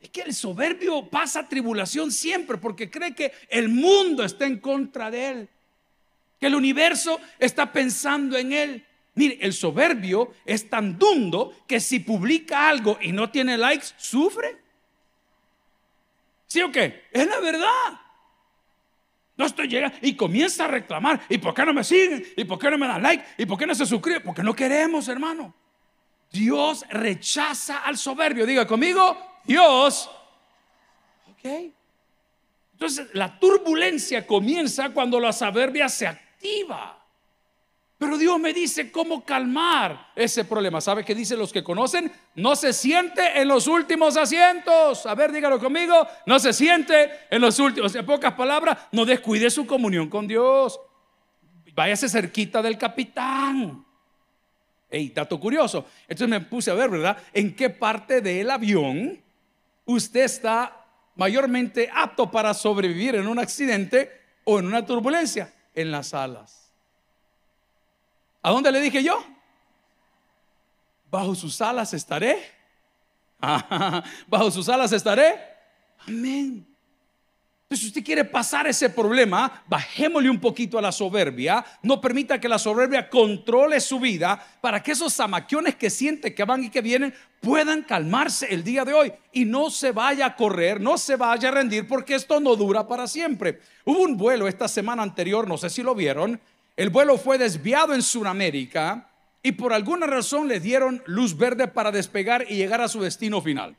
Es 0.05 0.11
que 0.11 0.21
el 0.21 0.35
soberbio 0.35 1.09
pasa 1.09 1.49
tribulación 1.49 2.11
siempre 2.11 2.57
porque 2.57 2.91
cree 2.91 3.15
que 3.15 3.31
el 3.49 3.69
mundo 3.69 4.23
está 4.23 4.45
en 4.45 4.59
contra 4.59 5.09
de 5.09 5.29
él. 5.29 5.49
que 6.39 6.45
el 6.45 6.53
universo 6.53 7.19
está 7.39 7.71
pensando 7.71 8.37
en 8.37 8.53
él. 8.53 8.85
Mire, 9.15 9.39
el 9.41 9.51
soberbio 9.51 10.31
es 10.45 10.69
tan 10.69 10.99
dundo 10.99 11.55
que 11.67 11.79
si 11.79 12.01
publica 12.01 12.69
algo 12.69 12.99
y 13.01 13.13
no 13.13 13.31
tiene 13.31 13.57
likes, 13.57 13.87
sufre. 13.97 14.57
¿Sí 16.45 16.61
o 16.61 16.71
qué? 16.71 17.05
Es 17.11 17.25
la 17.25 17.39
verdad. 17.39 17.99
No 19.37 19.45
estoy 19.47 19.67
llegando 19.67 19.97
y 20.03 20.15
comienza 20.15 20.65
a 20.65 20.67
reclamar. 20.67 21.19
¿Y 21.29 21.39
por 21.39 21.55
qué 21.55 21.65
no 21.65 21.73
me 21.73 21.83
siguen? 21.83 22.23
¿Y 22.37 22.43
por 22.43 22.59
qué 22.59 22.69
no 22.69 22.77
me 22.77 22.85
dan 22.85 23.01
like? 23.01 23.25
¿Y 23.39 23.47
por 23.47 23.57
qué 23.57 23.65
no 23.65 23.73
se 23.73 23.87
suscriben? 23.87 24.21
Porque 24.21 24.43
no 24.43 24.55
queremos, 24.55 25.07
hermano. 25.07 25.51
Dios 26.31 26.85
rechaza 26.91 27.79
al 27.79 27.97
soberbio. 27.97 28.45
Diga 28.45 28.67
conmigo, 28.67 29.34
Dios. 29.45 30.09
Ok. 31.31 31.71
Entonces, 32.73 33.07
la 33.13 33.39
turbulencia 33.39 34.27
comienza 34.27 34.89
cuando 34.89 35.19
la 35.19 35.31
soberbia 35.31 35.87
se 35.87 36.07
activa. 36.07 37.01
Pero 37.97 38.17
Dios 38.17 38.37
me 38.39 38.51
dice 38.51 38.91
cómo 38.91 39.23
calmar 39.23 40.11
ese 40.15 40.43
problema. 40.43 40.81
¿Sabe 40.81 41.05
qué 41.05 41.15
dicen 41.15 41.39
los 41.39 41.53
que 41.53 41.63
conocen? 41.63 42.11
No 42.35 42.55
se 42.57 42.73
siente 42.73 43.39
en 43.39 43.47
los 43.47 43.67
últimos 43.67 44.17
asientos. 44.17 45.05
A 45.05 45.15
ver, 45.15 45.31
dígalo 45.31 45.59
conmigo. 45.59 46.05
No 46.25 46.37
se 46.37 46.51
siente 46.51 47.09
en 47.29 47.39
los 47.39 47.57
últimos. 47.57 47.95
En 47.95 48.05
pocas 48.05 48.33
palabras, 48.33 48.77
no 48.91 49.05
descuide 49.05 49.49
su 49.49 49.65
comunión 49.65 50.09
con 50.09 50.27
Dios. 50.27 50.77
Váyase 51.73 52.09
cerquita 52.09 52.61
del 52.61 52.77
capitán. 52.77 53.85
Ey, 54.89 55.09
dato 55.09 55.39
curioso. 55.39 55.85
Entonces 56.03 56.27
me 56.27 56.41
puse 56.41 56.71
a 56.71 56.73
ver, 56.73 56.89
¿verdad? 56.89 57.17
¿En 57.33 57.55
qué 57.55 57.69
parte 57.69 58.19
del 58.19 58.51
avión 58.51 59.24
usted 59.85 60.21
está 60.21 60.85
mayormente 61.15 61.89
apto 61.93 62.29
para 62.29 62.53
sobrevivir 62.53 63.15
en 63.15 63.27
un 63.27 63.39
accidente 63.39 64.11
o 64.43 64.59
en 64.59 64.67
una 64.67 64.85
turbulencia? 64.85 65.53
En 65.73 65.91
las 65.91 66.13
alas. 66.13 66.71
¿A 68.41 68.51
dónde 68.51 68.71
le 68.71 68.79
dije 68.81 69.03
yo? 69.03 69.23
Bajo 71.09 71.33
sus 71.33 71.59
alas 71.61 71.93
estaré. 71.93 72.51
Bajo 74.27 74.51
sus 74.51 74.69
alas 74.69 74.91
estaré. 74.91 75.39
Amén. 76.07 76.74
Entonces, 77.65 77.81
si 77.81 77.87
usted 77.87 78.03
quiere 78.03 78.23
pasar 78.23 78.67
ese 78.67 78.91
problema, 78.91 79.63
bajémosle 79.65 80.29
un 80.29 80.39
poquito 80.39 80.77
a 80.77 80.83
la 80.83 80.91
soberbia. 80.91 81.65
No 81.81 81.99
permita 81.99 82.39
que 82.39 82.47
la 82.47 82.59
soberbia 82.59 83.09
controle 83.09 83.81
su 83.81 83.99
vida 83.99 84.39
para 84.61 84.83
que 84.83 84.91
esos 84.91 85.15
zamaquiones 85.15 85.73
que 85.73 85.89
siente 85.89 86.35
que 86.35 86.43
van 86.43 86.63
y 86.63 86.69
que 86.69 86.81
vienen 86.81 87.11
puedan 87.41 87.81
calmarse 87.81 88.53
el 88.53 88.63
día 88.63 88.85
de 88.85 88.93
hoy 88.93 89.11
y 89.31 89.45
no 89.45 89.71
se 89.71 89.91
vaya 89.91 90.27
a 90.27 90.35
correr, 90.35 90.79
no 90.79 90.99
se 90.99 91.15
vaya 91.15 91.49
a 91.49 91.53
rendir, 91.53 91.87
porque 91.87 92.13
esto 92.13 92.39
no 92.39 92.55
dura 92.55 92.87
para 92.87 93.07
siempre. 93.07 93.59
Hubo 93.83 94.03
un 94.03 94.15
vuelo 94.15 94.47
esta 94.47 94.67
semana 94.67 95.01
anterior, 95.01 95.47
no 95.47 95.57
sé 95.57 95.71
si 95.71 95.81
lo 95.81 95.95
vieron, 95.95 96.39
el 96.77 96.91
vuelo 96.91 97.17
fue 97.17 97.39
desviado 97.39 97.95
en 97.95 98.03
Sudamérica 98.03 99.09
y 99.41 99.53
por 99.53 99.73
alguna 99.73 100.05
razón 100.05 100.47
le 100.47 100.59
dieron 100.59 101.01
luz 101.07 101.35
verde 101.35 101.67
para 101.67 101.91
despegar 101.91 102.45
y 102.47 102.57
llegar 102.57 102.81
a 102.81 102.87
su 102.87 103.01
destino 103.01 103.41
final. 103.41 103.75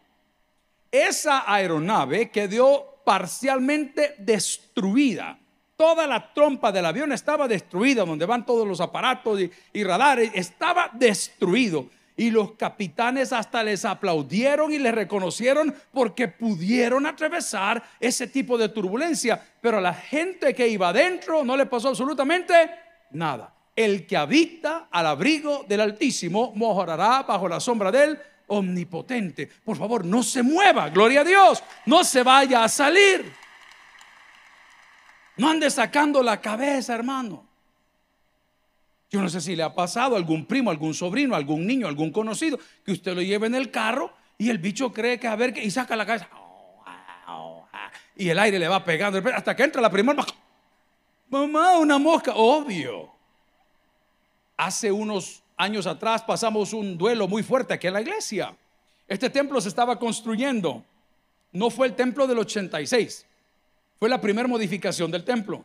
Esa 0.91 1.45
aeronave 1.47 2.31
quedó 2.31 2.96
parcialmente 3.07 4.17
destruida. 4.19 5.39
Toda 5.77 6.09
la 6.09 6.35
trompa 6.35 6.73
del 6.73 6.87
avión 6.87 7.13
estaba 7.13 7.47
destruida, 7.47 8.05
donde 8.05 8.27
van 8.27 8.45
todos 8.45 8.67
los 8.67 8.81
aparatos 8.81 9.39
y, 9.73 9.85
radares, 9.85 10.33
estaba 10.35 10.91
destruido. 10.93 11.87
Y 12.17 12.31
los 12.31 12.53
capitanes 12.53 13.33
hasta 13.33 13.63
les 13.63 13.85
aplaudieron 13.85 14.73
y 14.73 14.79
les 14.79 14.93
reconocieron 14.93 15.73
porque 15.93 16.27
pudieron 16.27 17.07
atravesar 17.07 17.81
ese 18.01 18.27
tipo 18.27 18.59
de 18.59 18.71
turbulencia. 18.71 19.41
Pero 19.61 19.79
a 19.79 19.83
la 19.83 19.95
gente 19.95 20.53
que 20.53 20.67
iba 20.67 20.89
adentro 20.89 21.45
no 21.45 21.57
le 21.57 21.67
pasó 21.67 21.91
absolutamente 21.91 22.55
nada. 23.13 23.55
El 23.77 24.05
que 24.05 24.17
habita 24.17 24.89
al 24.91 25.07
abrigo 25.07 25.65
del 25.69 25.83
Altísimo 25.83 26.53
mejorará 26.57 27.23
bajo 27.23 27.49
la 27.49 27.61
sombra 27.61 27.93
del 27.93 28.19
Omnipotente. 28.49 29.47
Por 29.47 29.77
favor, 29.77 30.05
no 30.05 30.23
se 30.23 30.43
mueva, 30.43 30.89
gloria 30.91 31.23
a 31.23 31.25
Dios, 31.25 31.63
no 31.87 32.05
se 32.05 32.23
vaya 32.23 32.65
a 32.65 32.69
salir. 32.69 33.33
No 35.37 35.51
ande 35.51 35.71
sacando 35.71 36.23
la 36.23 36.41
cabeza, 36.41 36.95
hermano. 36.95 37.47
Yo 39.11 39.21
no 39.21 39.29
sé 39.29 39.41
si 39.41 39.55
le 39.55 39.63
ha 39.63 39.75
pasado 39.75 40.15
a 40.15 40.19
algún 40.19 40.47
primo, 40.47 40.71
algún 40.71 40.95
sobrino, 40.95 41.35
algún 41.35 41.67
niño, 41.67 41.87
algún 41.87 42.11
conocido, 42.11 42.59
que 42.85 42.93
usted 42.93 43.15
lo 43.15 43.23
lleve 43.23 43.47
en 43.47 43.55
el 43.55 43.71
carro 43.71 44.13
y 44.39 44.51
el 44.51 44.59
bicho 44.59 44.93
cree 44.93 45.19
que 45.19 45.29
a 45.29 45.37
ver, 45.37 45.57
y 45.57 45.71
saca 45.71 45.97
la 45.97 46.07
cabeza. 46.07 46.29
Y 48.17 48.29
el 48.31 48.39
aire 48.39 48.59
le 48.59 48.67
va 48.67 48.83
pegando 48.83 49.23
hasta 49.35 49.55
que 49.55 49.63
entra 49.63 49.81
la 49.81 49.91
primera. 49.91 50.25
Mamá, 51.29 51.79
una 51.79 51.99
mosca, 51.99 52.33
obvio. 52.35 53.11
Hace 54.57 54.91
unos 54.91 55.43
años 55.57 55.87
atrás 55.87 56.23
pasamos 56.23 56.73
un 56.73 56.97
duelo 56.97 57.27
muy 57.27 57.43
fuerte 57.43 57.75
aquí 57.75 57.87
en 57.87 57.95
la 57.95 58.03
iglesia. 58.03 58.55
Este 59.09 59.31
templo 59.31 59.61
se 59.61 59.69
estaba 59.69 59.99
construyendo. 59.99 60.85
No 61.53 61.71
fue 61.71 61.87
el 61.87 61.95
templo 61.95 62.27
del 62.27 62.39
86, 62.39 63.25
fue 63.99 64.09
la 64.09 64.21
primera 64.21 64.47
modificación 64.47 65.11
del 65.11 65.25
templo. 65.25 65.65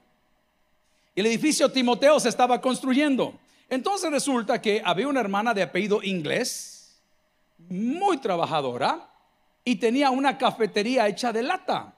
El 1.16 1.26
edificio 1.26 1.70
Timoteo 1.70 2.20
se 2.20 2.30
estaba 2.30 2.62
construyendo. 2.62 3.34
Entonces 3.70 4.10
resulta 4.12 4.62
que 4.62 4.82
había 4.84 5.08
una 5.08 5.20
hermana 5.20 5.54
de 5.54 5.62
apellido 5.62 6.02
inglés, 6.04 7.02
muy 7.70 8.18
trabajadora, 8.18 9.10
y 9.64 9.76
tenía 9.76 10.10
una 10.10 10.38
cafetería 10.38 11.08
hecha 11.08 11.34
de 11.34 11.44
lata. 11.44 11.94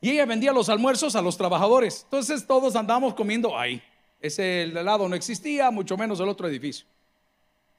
Y 0.00 0.10
ella 0.10 0.26
vendía 0.26 0.52
los 0.52 0.68
almuerzos 0.68 1.14
a 1.16 1.22
los 1.22 1.36
trabajadores. 1.36 2.02
Entonces 2.04 2.46
todos 2.46 2.74
andábamos 2.76 3.14
comiendo 3.14 3.58
ahí. 3.58 3.82
Ese 4.20 4.62
helado 4.62 5.08
no 5.08 5.16
existía, 5.16 5.70
mucho 5.70 5.96
menos 5.96 6.20
el 6.20 6.28
otro 6.28 6.46
edificio. 6.48 6.86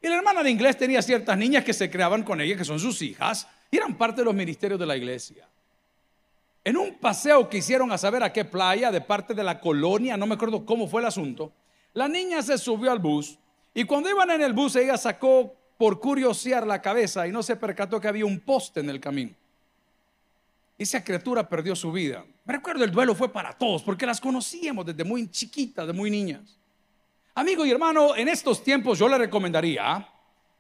Y 0.03 0.10
la 0.10 0.17
hermana 0.17 0.43
de 0.43 0.51
inglés 0.51 0.77
tenía 0.77 1.01
ciertas 1.01 1.38
niñas 1.38 1.63
que 1.63 1.72
se 1.72 1.89
creaban 1.89 2.24
con 2.24 2.41
ella, 2.41 2.57
que 2.57 2.65
son 2.65 2.77
sus 2.77 3.01
hijas, 3.01 3.48
y 3.72 3.77
eran 3.77 3.98
parte 3.98 4.19
de 4.19 4.25
los 4.25 4.36
ministerios 4.36 4.77
de 4.77 4.86
la 4.86 4.98
iglesia. 4.98 5.48
En 6.65 6.75
un 6.75 6.95
paseo 6.95 7.48
que 7.48 7.60
hicieron 7.60 7.89
a 7.89 7.98
saber 7.98 8.22
a 8.22 8.33
qué 8.33 8.43
playa 8.43 8.91
de 8.91 9.00
parte 9.00 9.33
de 9.33 9.43
la 9.43 9.62
colonia, 9.62 10.17
no 10.17 10.27
me 10.27 10.36
acuerdo 10.36 10.65
cómo 10.65 10.89
fue 10.89 11.00
el 11.00 11.07
asunto, 11.07 11.53
la 11.93 12.10
niña 12.10 12.41
se 12.41 12.57
subió 12.57 12.91
al 12.91 13.00
bus 13.00 13.39
y 13.74 13.86
cuando 13.86 14.10
iban 14.10 14.29
en 14.31 14.41
el 14.41 14.51
bus 14.51 14.75
ella 14.75 14.98
sacó 14.98 15.55
por 15.77 16.01
curiosear 16.01 16.67
la 16.67 16.81
cabeza 16.81 17.25
y 17.25 17.31
no 17.31 17.41
se 17.41 17.55
percató 17.55 18.01
que 18.01 18.07
había 18.10 18.25
un 18.25 18.41
poste 18.41 18.81
en 18.81 18.89
el 18.89 19.00
camino. 19.00 19.31
Esa 20.77 21.01
criatura 21.01 21.48
perdió 21.48 21.75
su 21.77 21.91
vida. 21.93 22.25
Me 22.43 22.55
recuerdo 22.55 22.83
el 22.83 22.91
duelo 22.91 23.15
fue 23.15 23.31
para 23.31 23.57
todos 23.57 23.83
porque 23.83 24.05
las 24.05 24.19
conocíamos 24.19 24.86
desde 24.86 25.05
muy 25.05 25.29
chiquitas, 25.29 25.88
de 25.88 25.93
muy 25.93 26.12
niñas. 26.12 26.57
Amigo 27.36 27.66
y 27.66 27.72
hermano, 27.72 28.16
en 28.16 28.28
estos 28.28 28.63
tiempos 28.63 29.00
yo 29.00 29.08
le 29.08 29.18
recomendaría 29.18 30.08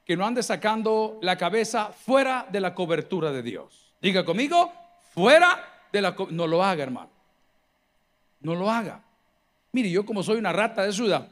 que 0.03 0.17
no 0.17 0.25
ande 0.25 0.41
sacando 0.41 1.19
la 1.21 1.37
cabeza 1.37 1.91
fuera 1.91 2.47
de 2.51 2.59
la 2.59 2.73
cobertura 2.73 3.31
de 3.31 3.43
Dios. 3.43 3.93
Diga 4.01 4.25
conmigo, 4.25 4.73
fuera 5.13 5.85
de 5.91 6.01
la... 6.01 6.15
No 6.31 6.47
lo 6.47 6.63
haga, 6.63 6.81
hermano. 6.83 7.11
No 8.41 8.55
lo 8.55 8.71
haga. 8.71 9.03
Mire, 9.71 9.89
yo 9.89 10.05
como 10.05 10.21
soy 10.23 10.37
una 10.37 10.51
rata 10.51 10.83
de 10.83 10.91
ciudad, 10.91 11.31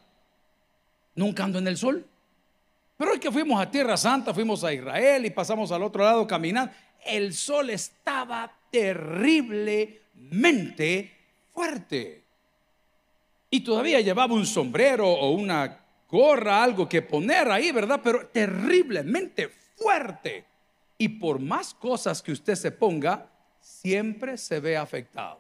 nunca 1.15 1.43
ando 1.43 1.59
en 1.59 1.67
el 1.67 1.77
sol. 1.77 2.07
Pero 2.97 3.11
hoy 3.11 3.19
que 3.19 3.31
fuimos 3.31 3.59
a 3.59 3.69
Tierra 3.69 3.97
Santa, 3.97 4.33
fuimos 4.33 4.63
a 4.63 4.71
Israel 4.71 5.25
y 5.25 5.31
pasamos 5.31 5.69
al 5.71 5.83
otro 5.83 6.03
lado 6.03 6.25
caminando, 6.27 6.71
el 7.03 7.33
sol 7.33 7.71
estaba 7.71 8.53
terriblemente 8.69 11.11
fuerte. 11.51 12.21
Y 13.51 13.59
todavía 13.59 14.01
llevaba 14.01 14.33
un 14.33 14.47
sombrero 14.47 15.07
o 15.07 15.29
una 15.31 15.85
gorra, 16.09 16.63
algo 16.63 16.89
que 16.89 17.03
poner 17.03 17.51
ahí, 17.51 17.71
¿verdad? 17.71 18.01
Pero 18.03 18.25
terriblemente 18.27 19.49
fuerte. 19.75 20.43
Y 20.97 21.07
por 21.07 21.39
más 21.39 21.75
cosas 21.75 22.23
que 22.23 22.31
usted 22.31 22.55
se 22.55 22.71
ponga, 22.71 23.29
siempre 23.59 24.35
se 24.37 24.59
ve 24.59 24.75
afectado. 24.75 25.39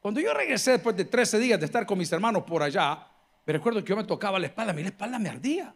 Cuando 0.00 0.20
yo 0.20 0.34
regresé 0.34 0.72
después 0.72 0.94
de 0.94 1.06
13 1.06 1.38
días 1.38 1.58
de 1.58 1.64
estar 1.64 1.86
con 1.86 1.96
mis 1.96 2.12
hermanos 2.12 2.42
por 2.42 2.62
allá, 2.62 3.06
me 3.46 3.52
recuerdo 3.54 3.82
que 3.82 3.88
yo 3.88 3.96
me 3.96 4.04
tocaba 4.04 4.38
la 4.38 4.48
espalda, 4.48 4.74
mi 4.74 4.82
espalda 4.82 5.18
me 5.18 5.30
ardía. 5.30 5.74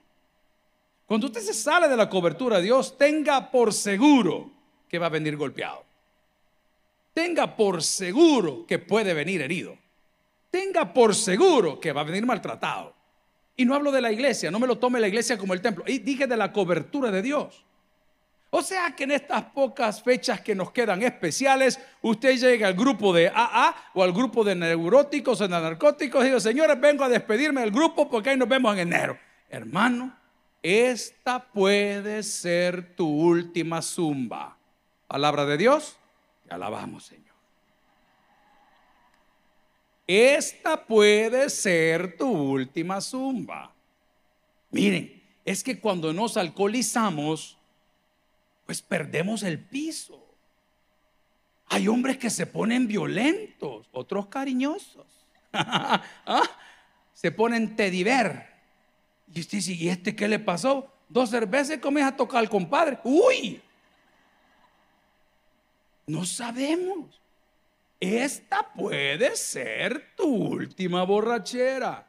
Cuando 1.06 1.28
usted 1.28 1.40
se 1.40 1.54
sale 1.54 1.88
de 1.88 1.96
la 1.96 2.10
cobertura 2.10 2.58
de 2.58 2.64
Dios, 2.64 2.98
tenga 2.98 3.50
por 3.50 3.72
seguro 3.72 4.50
que 4.86 4.98
va 4.98 5.06
a 5.06 5.10
venir 5.10 5.38
golpeado 5.38 5.90
tenga 7.12 7.56
por 7.56 7.82
seguro 7.82 8.64
que 8.66 8.78
puede 8.78 9.14
venir 9.14 9.42
herido. 9.42 9.76
Tenga 10.50 10.92
por 10.92 11.14
seguro 11.14 11.78
que 11.78 11.92
va 11.92 12.00
a 12.00 12.04
venir 12.04 12.26
maltratado. 12.26 12.94
Y 13.56 13.64
no 13.64 13.74
hablo 13.74 13.92
de 13.92 14.00
la 14.00 14.10
iglesia, 14.10 14.50
no 14.50 14.58
me 14.58 14.66
lo 14.66 14.78
tome 14.78 15.00
la 15.00 15.08
iglesia 15.08 15.36
como 15.36 15.52
el 15.54 15.60
templo. 15.60 15.84
Y 15.86 15.98
dije 15.98 16.26
de 16.26 16.36
la 16.36 16.52
cobertura 16.52 17.10
de 17.10 17.22
Dios. 17.22 17.64
O 18.52 18.62
sea 18.62 18.96
que 18.96 19.04
en 19.04 19.12
estas 19.12 19.44
pocas 19.44 20.02
fechas 20.02 20.40
que 20.40 20.56
nos 20.56 20.72
quedan 20.72 21.02
especiales, 21.02 21.78
usted 22.02 22.36
llega 22.36 22.66
al 22.66 22.74
grupo 22.74 23.12
de 23.12 23.28
AA 23.28 23.92
o 23.94 24.02
al 24.02 24.12
grupo 24.12 24.42
de 24.42 24.56
neuróticos 24.56 25.40
o 25.40 25.46
de 25.46 25.50
narcóticos 25.50 26.24
y 26.24 26.30
dice, 26.30 26.40
señores, 26.40 26.80
vengo 26.80 27.04
a 27.04 27.08
despedirme 27.08 27.60
del 27.60 27.70
grupo 27.70 28.10
porque 28.10 28.30
ahí 28.30 28.36
nos 28.36 28.48
vemos 28.48 28.72
en 28.72 28.80
enero. 28.80 29.16
Hermano, 29.48 30.16
esta 30.62 31.38
puede 31.38 32.24
ser 32.24 32.96
tu 32.96 33.06
última 33.06 33.82
zumba. 33.82 34.56
Palabra 35.06 35.46
de 35.46 35.56
Dios 35.56 35.96
alabamos, 36.48 37.04
Señor. 37.04 37.29
Esta 40.16 40.86
puede 40.86 41.50
ser 41.50 42.16
tu 42.16 42.28
última 42.28 43.00
zumba. 43.00 43.72
Miren, 44.70 45.22
es 45.44 45.62
que 45.62 45.78
cuando 45.78 46.12
nos 46.12 46.36
alcoholizamos, 46.36 47.56
pues 48.66 48.82
perdemos 48.82 49.42
el 49.42 49.58
piso. 49.58 50.24
Hay 51.66 51.86
hombres 51.86 52.18
que 52.18 52.30
se 52.30 52.46
ponen 52.46 52.88
violentos, 52.88 53.88
otros 53.92 54.26
cariñosos. 54.26 55.06
¿Ah? 55.52 56.42
Se 57.12 57.30
ponen 57.30 57.76
tediver. 57.76 58.48
Y 59.32 59.40
usted 59.40 59.58
dice, 59.58 59.72
¿y 59.72 59.88
este 59.88 60.16
qué 60.16 60.26
le 60.26 60.38
pasó? 60.38 60.92
Dos 61.08 61.30
cervezas 61.30 61.78
comienza 61.78 62.14
a 62.14 62.16
tocar 62.16 62.40
al 62.40 62.50
compadre. 62.50 62.98
¡Uy! 63.04 63.60
No 66.06 66.24
sabemos. 66.24 67.19
Esta 68.00 68.66
puede 68.74 69.36
ser 69.36 70.14
tu 70.16 70.24
última 70.24 71.04
borrachera. 71.04 72.06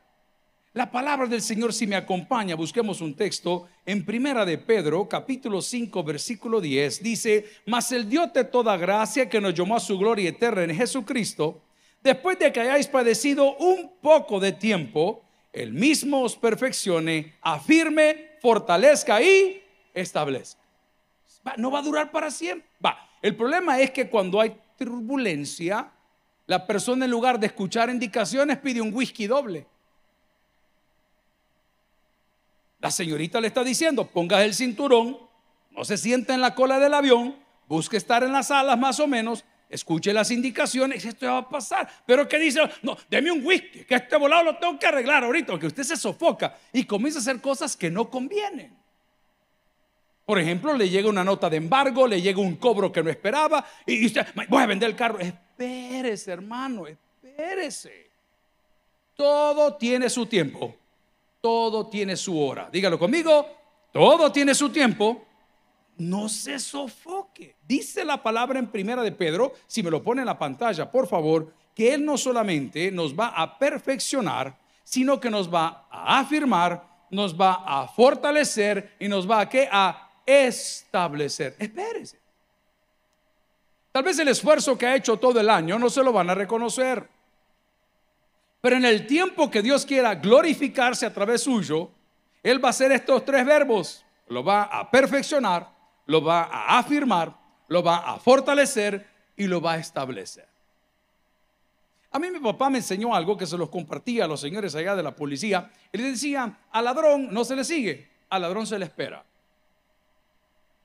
La 0.72 0.90
palabra 0.90 1.28
del 1.28 1.42
Señor 1.42 1.74
si 1.74 1.86
me 1.86 1.98
acompaña, 1.98 2.56
busquemos 2.56 3.02
un 3.02 3.14
texto 3.14 3.68
en 3.86 4.06
Primera 4.06 4.46
de 4.46 4.58
Pedro, 4.58 5.10
capítulo 5.10 5.62
5, 5.62 6.02
versículo 6.02 6.62
10, 6.62 7.04
dice, 7.04 7.46
"Mas 7.66 7.92
el 7.92 8.08
Dios 8.08 8.32
de 8.32 8.46
toda 8.46 8.78
gracia 8.78 9.28
que 9.28 9.42
nos 9.42 9.54
llamó 9.54 9.76
a 9.76 9.82
su 9.82 9.98
gloria 10.00 10.30
eterna 10.30 10.64
en 10.64 10.74
Jesucristo, 10.74 11.62
después 12.02 12.40
de 12.40 12.54
que 12.54 12.62
hayáis 12.62 12.88
padecido 12.88 13.58
un 13.58 13.92
poco 14.02 14.40
de 14.40 14.54
tiempo, 14.54 15.26
el 15.52 15.74
mismo 15.74 16.22
os 16.22 16.38
perfeccione, 16.38 17.34
afirme, 17.42 18.38
fortalezca 18.42 19.22
y 19.22 19.62
establezca." 19.94 20.62
no 21.58 21.70
va 21.70 21.80
a 21.80 21.82
durar 21.84 22.12
para 22.12 22.32
siempre. 22.32 22.70
Va. 22.84 23.10
El 23.22 23.36
problema 23.36 23.80
es 23.80 23.92
que 23.92 24.10
cuando 24.10 24.40
hay 24.40 24.56
turbulencia, 24.86 25.92
la 26.48 26.66
persona 26.66 27.06
en 27.06 27.12
lugar 27.12 27.40
de 27.40 27.48
escuchar 27.48 27.90
indicaciones 27.92 28.58
pide 28.58 28.82
un 28.82 28.92
whisky 28.92 29.28
doble. 29.28 29.68
La 32.80 32.90
señorita 32.90 33.40
le 33.40 33.48
está 33.48 33.64
diciendo, 33.64 34.08
ponga 34.08 34.44
el 34.44 34.56
cinturón, 34.56 35.20
no 35.70 35.86
se 35.86 35.98
sienta 35.98 36.34
en 36.34 36.42
la 36.42 36.56
cola 36.56 36.80
del 36.80 36.96
avión, 36.96 37.36
busque 37.68 37.98
estar 37.98 38.24
en 38.24 38.32
las 38.32 38.50
alas 38.50 38.78
más 38.80 39.00
o 39.00 39.06
menos, 39.06 39.46
escuche 39.70 40.12
las 40.14 40.32
indicaciones, 40.32 41.06
esto 41.06 41.28
ya 41.28 41.34
va 41.34 41.38
a 41.40 41.50
pasar. 41.50 41.88
Pero 42.08 42.28
que 42.28 42.40
dice, 42.40 42.60
no, 42.82 42.98
deme 43.08 43.32
un 43.32 43.46
whisky, 43.46 43.86
que 43.86 43.94
este 43.94 44.18
volado 44.18 44.46
lo 44.46 44.58
tengo 44.58 44.80
que 44.80 44.88
arreglar 44.88 45.24
ahorita, 45.24 45.52
porque 45.52 45.68
usted 45.68 45.84
se 45.84 45.96
sofoca 45.96 46.58
y 46.74 46.86
comienza 46.86 47.20
a 47.20 47.22
hacer 47.22 47.40
cosas 47.40 47.78
que 47.78 47.92
no 47.92 48.10
convienen. 48.10 48.81
Por 50.26 50.40
ejemplo, 50.40 50.74
le 50.74 50.90
llega 50.90 51.10
una 51.10 51.24
nota 51.24 51.50
de 51.50 51.58
embargo, 51.58 52.08
le 52.08 52.22
llega 52.22 52.40
un 52.40 52.56
cobro 52.56 52.92
que 52.92 53.04
no 53.04 53.10
esperaba 53.10 53.66
y 53.86 53.98
dice, 53.98 54.26
voy 54.50 54.64
a 54.64 54.68
vender 54.68 54.90
el 54.90 54.96
carro. 54.96 55.20
Espérese, 55.20 56.32
hermano, 56.32 56.86
espérese. 56.88 58.10
Todo 59.16 59.76
tiene 59.76 60.10
su 60.10 60.26
tiempo 60.26 60.76
todo 61.42 61.88
tiene 61.88 62.16
su 62.16 62.40
hora. 62.40 62.70
Dígalo 62.72 62.98
conmigo, 62.98 63.48
todo 63.92 64.32
tiene 64.32 64.56
su 64.56 64.70
tiempo. 64.70 65.26
No 65.98 66.30
se 66.30 66.60
sofoque. 66.60 67.56
Dice 67.68 68.06
la 68.06 68.22
palabra 68.24 68.60
en 68.60 68.68
primera 68.68 69.02
de 69.02 69.12
Pedro, 69.12 69.54
si 69.68 69.84
me 69.84 69.92
lo 69.92 70.02
pone 70.02 70.22
en 70.22 70.28
la 70.28 70.40
pantalla, 70.40 70.90
por 70.90 71.08
favor, 71.08 71.54
que 71.76 71.94
Él 71.94 72.06
no 72.06 72.18
solamente 72.18 72.92
nos 72.92 73.18
va 73.18 73.28
a 73.30 73.58
perfeccionar, 73.58 74.58
sino 74.84 75.20
que 75.20 75.30
nos 75.30 75.54
va 75.54 75.88
a 75.90 76.20
afirmar, 76.20 76.88
nos 77.10 77.40
va 77.40 77.64
a 77.66 77.88
fortalecer 77.88 78.96
y 79.00 79.08
nos 79.08 79.30
va 79.30 79.42
a, 79.42 79.50
¿qué? 79.50 79.68
Establecer. 80.32 81.56
Espérese. 81.60 82.20
Tal 83.92 84.04
vez 84.04 84.18
el 84.20 84.30
esfuerzo 84.30 84.78
que 84.78 84.88
ha 84.88 84.96
hecho 84.96 85.18
todo 85.18 85.40
el 85.40 85.50
año 85.50 85.78
no 85.78 85.90
se 85.90 86.04
lo 86.04 86.14
van 86.14 86.30
a 86.30 86.36
reconocer. 86.36 87.08
Pero 88.62 88.76
en 88.78 88.86
el 88.86 89.08
tiempo 89.08 89.50
que 89.50 89.62
Dios 89.62 89.86
quiera 89.86 90.16
glorificarse 90.16 91.06
a 91.06 91.14
través 91.14 91.44
suyo, 91.44 91.90
Él 92.44 92.64
va 92.64 92.70
a 92.70 92.72
hacer 92.72 92.92
estos 92.92 93.26
tres 93.26 93.46
verbos. 93.46 94.06
Lo 94.28 94.44
va 94.44 94.64
a 94.64 94.90
perfeccionar, 94.90 95.68
lo 96.06 96.24
va 96.24 96.44
a 96.44 96.80
afirmar, 96.80 97.36
lo 97.68 97.84
va 97.84 97.98
a 97.98 98.20
fortalecer 98.20 99.06
y 99.36 99.48
lo 99.48 99.60
va 99.60 99.74
a 99.74 99.78
establecer. 99.78 100.48
A 102.12 102.20
mí 102.20 102.30
mi 102.30 102.40
papá 102.40 102.70
me 102.70 102.78
enseñó 102.78 103.16
algo 103.16 103.38
que 103.38 103.46
se 103.46 103.58
los 103.58 103.70
compartía 103.70 104.26
a 104.26 104.28
los 104.28 104.40
señores 104.40 104.76
allá 104.76 104.96
de 104.96 105.04
la 105.04 105.16
policía. 105.16 105.72
Él 105.92 106.04
decía, 106.04 106.60
al 106.72 106.86
ladrón 106.86 107.34
no 107.34 107.44
se 107.44 107.56
le 107.56 107.64
sigue, 107.64 108.10
al 108.30 108.42
ladrón 108.42 108.68
se 108.68 108.78
le 108.78 108.86
espera. 108.86 109.26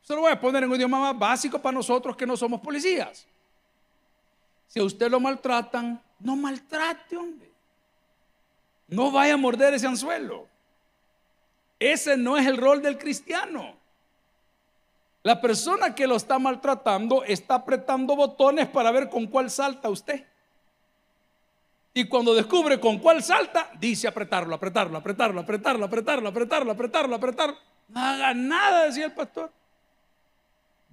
Se 0.07 0.15
lo 0.15 0.21
voy 0.21 0.31
a 0.31 0.41
poner 0.41 0.63
en 0.63 0.71
un 0.71 0.77
idioma 0.77 1.01
más 1.01 1.19
básico 1.19 1.59
para 1.59 1.75
nosotros 1.75 2.17
que 2.17 2.25
no 2.25 2.37
somos 2.37 2.61
policías. 2.61 3.27
Si 4.69 4.79
a 4.79 4.85
usted 4.85 5.11
lo 5.11 5.19
maltratan, 5.19 6.01
no 6.21 6.37
maltrate, 6.37 7.17
hombre. 7.17 7.51
No 8.87 9.11
vaya 9.11 9.35
a 9.35 9.37
morder 9.37 9.75
ese 9.75 9.89
anzuelo. 9.89 10.47
Ese 11.81 12.17
no 12.17 12.37
es 12.37 12.47
el 12.47 12.57
rol 12.57 12.81
del 12.83 12.99
cristiano. 12.99 13.75
La 15.25 15.41
persona 15.41 15.93
que 15.93 16.07
lo 16.07 16.15
está 16.15 16.39
maltratando 16.39 17.25
está 17.25 17.57
apretando 17.57 18.15
botones 18.15 18.69
para 18.69 18.93
ver 18.93 19.11
con 19.11 19.27
cuál 19.27 19.51
salta 19.51 19.91
usted. 19.91 20.25
Y 21.95 22.05
cuando 22.05 22.33
descubre 22.33 22.79
con 22.79 23.01
cuál 23.01 23.25
salta, 23.25 23.73
dice 23.81 24.07
apretarlo, 24.07 24.55
apretarlo, 24.55 24.99
apretarlo, 24.99 25.41
apretarlo, 25.41 25.85
apretarlo, 25.85 26.29
apretarlo, 26.29 26.71
apretarlo, 26.71 27.17
apretarlo. 27.17 27.57
No 27.89 28.01
haga 28.01 28.33
nada, 28.35 28.85
decía 28.85 29.07
el 29.07 29.13
pastor. 29.13 29.51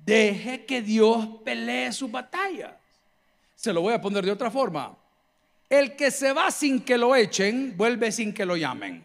Deje 0.05 0.65
que 0.65 0.81
Dios 0.81 1.27
pelee 1.45 1.91
su 1.91 2.09
batalla. 2.09 2.77
Se 3.55 3.71
lo 3.71 3.81
voy 3.81 3.93
a 3.93 4.01
poner 4.01 4.25
de 4.25 4.31
otra 4.31 4.51
forma. 4.51 4.97
El 5.69 5.95
que 5.95 6.11
se 6.11 6.33
va 6.33 6.51
sin 6.51 6.81
que 6.81 6.97
lo 6.97 7.15
echen, 7.15 7.75
vuelve 7.77 8.11
sin 8.11 8.33
que 8.33 8.45
lo 8.45 8.57
llamen. 8.57 9.03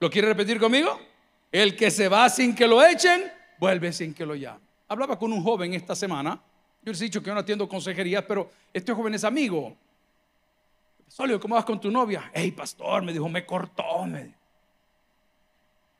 ¿Lo 0.00 0.10
quiere 0.10 0.28
repetir 0.28 0.58
conmigo? 0.58 1.00
El 1.52 1.76
que 1.76 1.90
se 1.90 2.08
va 2.08 2.28
sin 2.28 2.54
que 2.54 2.66
lo 2.66 2.84
echen, 2.84 3.30
vuelve 3.58 3.92
sin 3.92 4.12
que 4.12 4.26
lo 4.26 4.34
llamen. 4.34 4.60
Hablaba 4.88 5.18
con 5.18 5.32
un 5.32 5.42
joven 5.42 5.72
esta 5.74 5.94
semana. 5.94 6.40
Yo 6.82 6.92
les 6.92 7.00
he 7.00 7.04
dicho 7.04 7.22
que 7.22 7.28
yo 7.28 7.34
no 7.34 7.40
atiendo 7.40 7.68
consejerías, 7.68 8.24
pero 8.24 8.50
este 8.72 8.92
joven 8.92 9.14
es 9.14 9.24
amigo. 9.24 9.76
Solio, 11.06 11.38
¿cómo 11.38 11.54
vas 11.54 11.64
con 11.64 11.80
tu 11.80 11.90
novia? 11.90 12.30
Hey, 12.34 12.50
pastor, 12.50 13.02
me 13.02 13.12
dijo, 13.12 13.28
me 13.28 13.46
cortó. 13.46 14.04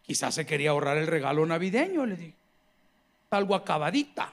Quizás 0.02 0.34
se 0.34 0.44
quería 0.44 0.70
ahorrar 0.70 0.98
el 0.98 1.06
regalo 1.06 1.46
navideño, 1.46 2.04
le 2.04 2.16
dije. 2.16 2.43
Algo 3.34 3.54
acabadita. 3.54 4.32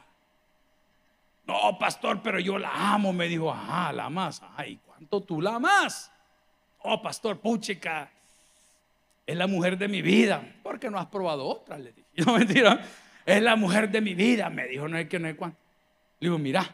No, 1.46 1.78
pastor, 1.78 2.22
pero 2.22 2.40
yo 2.40 2.58
la 2.58 2.94
amo, 2.94 3.12
me 3.12 3.28
dijo. 3.28 3.52
Ajá, 3.52 3.92
la 3.92 4.06
amas. 4.06 4.42
Ay, 4.56 4.80
tú 5.28 5.42
la 5.42 5.56
amas. 5.56 6.12
Oh, 6.84 7.02
pastor, 7.02 7.40
puchica, 7.40 8.10
es 9.26 9.38
la 9.38 9.48
mujer 9.48 9.78
de 9.78 9.88
mi 9.88 10.02
vida. 10.02 10.44
¿Por 10.64 10.80
qué 10.80 10.90
no 10.90 11.00
has 11.00 11.08
probado 11.08 11.46
otra? 11.46 11.78
Le 11.78 11.92
dije. 11.92 12.08
No, 12.26 12.38
mentira. 12.38 12.82
Es 13.26 13.42
la 13.42 13.56
mujer 13.56 13.90
de 13.90 14.02
mi 14.02 14.14
vida. 14.14 14.50
Me 14.50 14.68
dijo, 14.68 14.88
no 14.88 14.98
es 14.98 15.08
que 15.08 15.20
no 15.20 15.28
es 15.28 15.36
cuánto. 15.36 15.58
Le 16.20 16.28
digo, 16.28 16.38
mira, 16.38 16.70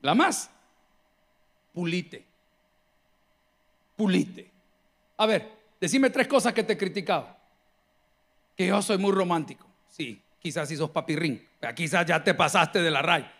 la 0.00 0.14
más. 0.14 0.50
Pulite. 1.72 2.24
Pulite. 3.96 4.50
A 5.16 5.26
ver, 5.26 5.50
decime 5.80 6.10
tres 6.10 6.26
cosas 6.26 6.52
que 6.52 6.64
te 6.64 6.72
he 6.72 6.78
criticado. 6.78 7.28
Que 8.56 8.66
yo 8.66 8.82
soy 8.82 8.98
muy 8.98 9.12
romántico. 9.12 9.66
Sí, 9.88 10.20
quizás 10.44 10.68
si 10.68 10.76
sos 10.76 10.90
papirrín. 10.90 11.42
Quizás 11.74 12.04
ya 12.04 12.22
te 12.22 12.34
pasaste 12.34 12.82
de 12.82 12.90
la 12.90 13.00
raya. 13.00 13.32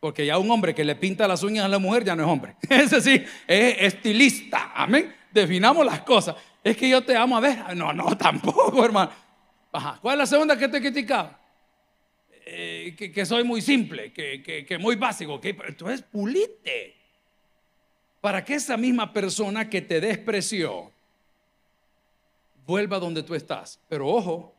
Porque 0.00 0.24
ya 0.24 0.38
un 0.38 0.50
hombre 0.50 0.74
que 0.74 0.82
le 0.84 0.96
pinta 0.96 1.28
las 1.28 1.42
uñas 1.42 1.66
a 1.66 1.68
la 1.68 1.78
mujer 1.78 2.02
ya 2.02 2.16
no 2.16 2.22
es 2.22 2.28
hombre. 2.30 2.56
Ese 2.70 3.02
sí, 3.02 3.22
es 3.46 3.76
estilista. 3.78 4.72
Amén. 4.74 5.14
Definamos 5.30 5.84
las 5.84 6.00
cosas. 6.00 6.36
Es 6.64 6.78
que 6.78 6.88
yo 6.88 7.04
te 7.04 7.14
amo 7.14 7.36
a 7.36 7.40
ver. 7.40 7.76
No, 7.76 7.92
no, 7.92 8.16
tampoco, 8.18 8.82
hermano. 8.82 9.12
¿Cuál 10.00 10.14
es 10.14 10.18
la 10.18 10.26
segunda 10.26 10.56
que 10.56 10.66
te 10.66 10.78
he 10.78 10.80
criticado? 10.80 11.38
Eh, 12.46 12.96
que, 13.14 13.26
soy 13.26 13.44
muy 13.44 13.60
simple, 13.60 14.10
que, 14.10 14.64
que 14.66 14.78
muy 14.78 14.96
básico. 14.96 15.38
Que, 15.38 15.50
entonces, 15.50 16.00
pulite. 16.00 16.96
Para 18.22 18.42
que 18.42 18.54
esa 18.54 18.78
misma 18.78 19.12
persona 19.12 19.68
que 19.68 19.82
te 19.82 20.00
despreció 20.00 20.90
vuelva 22.66 22.98
donde 22.98 23.22
tú 23.22 23.34
estás. 23.34 23.78
Pero 23.90 24.08
ojo, 24.08 24.54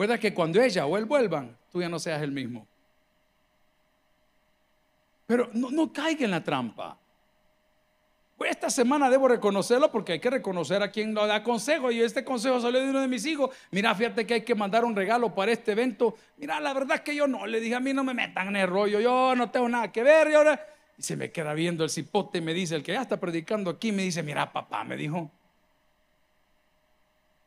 pueda 0.00 0.16
que 0.16 0.32
cuando 0.32 0.62
ella 0.62 0.86
o 0.86 0.96
él 0.96 1.04
vuelvan, 1.04 1.54
tú 1.70 1.82
ya 1.82 1.88
no 1.90 1.98
seas 1.98 2.22
el 2.22 2.32
mismo. 2.32 2.66
Pero 5.26 5.50
no, 5.52 5.92
caiga 5.92 6.24
en 6.24 6.30
la 6.30 6.42
trampa. 6.42 6.96
Pues 8.38 8.52
esta 8.52 8.70
semana 8.70 9.10
debo 9.10 9.28
reconocerlo 9.28 9.92
porque 9.92 10.12
hay 10.12 10.18
que 10.18 10.30
reconocer 10.30 10.82
a 10.82 10.90
quien 10.90 11.12
lo 11.12 11.26
da 11.26 11.42
consejo. 11.42 11.90
Y 11.90 12.00
este 12.00 12.24
consejo 12.24 12.62
salió 12.62 12.80
de 12.80 12.88
uno 12.88 13.02
de 13.02 13.08
mis 13.08 13.26
hijos. 13.26 13.54
Mira, 13.72 13.94
fíjate 13.94 14.26
que 14.26 14.32
hay 14.32 14.40
que 14.42 14.54
mandar 14.54 14.86
un 14.86 14.96
regalo 14.96 15.34
para 15.34 15.52
este 15.52 15.72
evento. 15.72 16.14
Mira, 16.38 16.58
la 16.60 16.72
verdad 16.72 16.96
es 16.96 17.02
que 17.02 17.14
yo 17.14 17.26
no. 17.26 17.46
Le 17.46 17.60
dije 17.60 17.74
a 17.74 17.80
mí 17.80 17.92
no 17.92 18.02
me 18.02 18.14
metan 18.14 18.48
en 18.48 18.56
el 18.56 18.68
rollo. 18.68 19.00
Yo 19.00 19.36
no 19.36 19.50
tengo 19.50 19.68
nada 19.68 19.92
que 19.92 20.02
ver. 20.02 20.28
Y, 20.30 20.98
y 20.98 21.02
se 21.02 21.14
me 21.14 21.30
queda 21.30 21.52
viendo 21.52 21.84
el 21.84 21.90
cipote 21.90 22.38
y 22.38 22.40
me 22.40 22.54
dice, 22.54 22.74
el 22.74 22.82
que 22.82 22.94
ya 22.94 23.02
está 23.02 23.20
predicando 23.20 23.68
aquí, 23.68 23.92
me 23.92 24.04
dice, 24.04 24.22
mira, 24.22 24.50
papá, 24.50 24.82
me 24.82 24.96
dijo. 24.96 25.30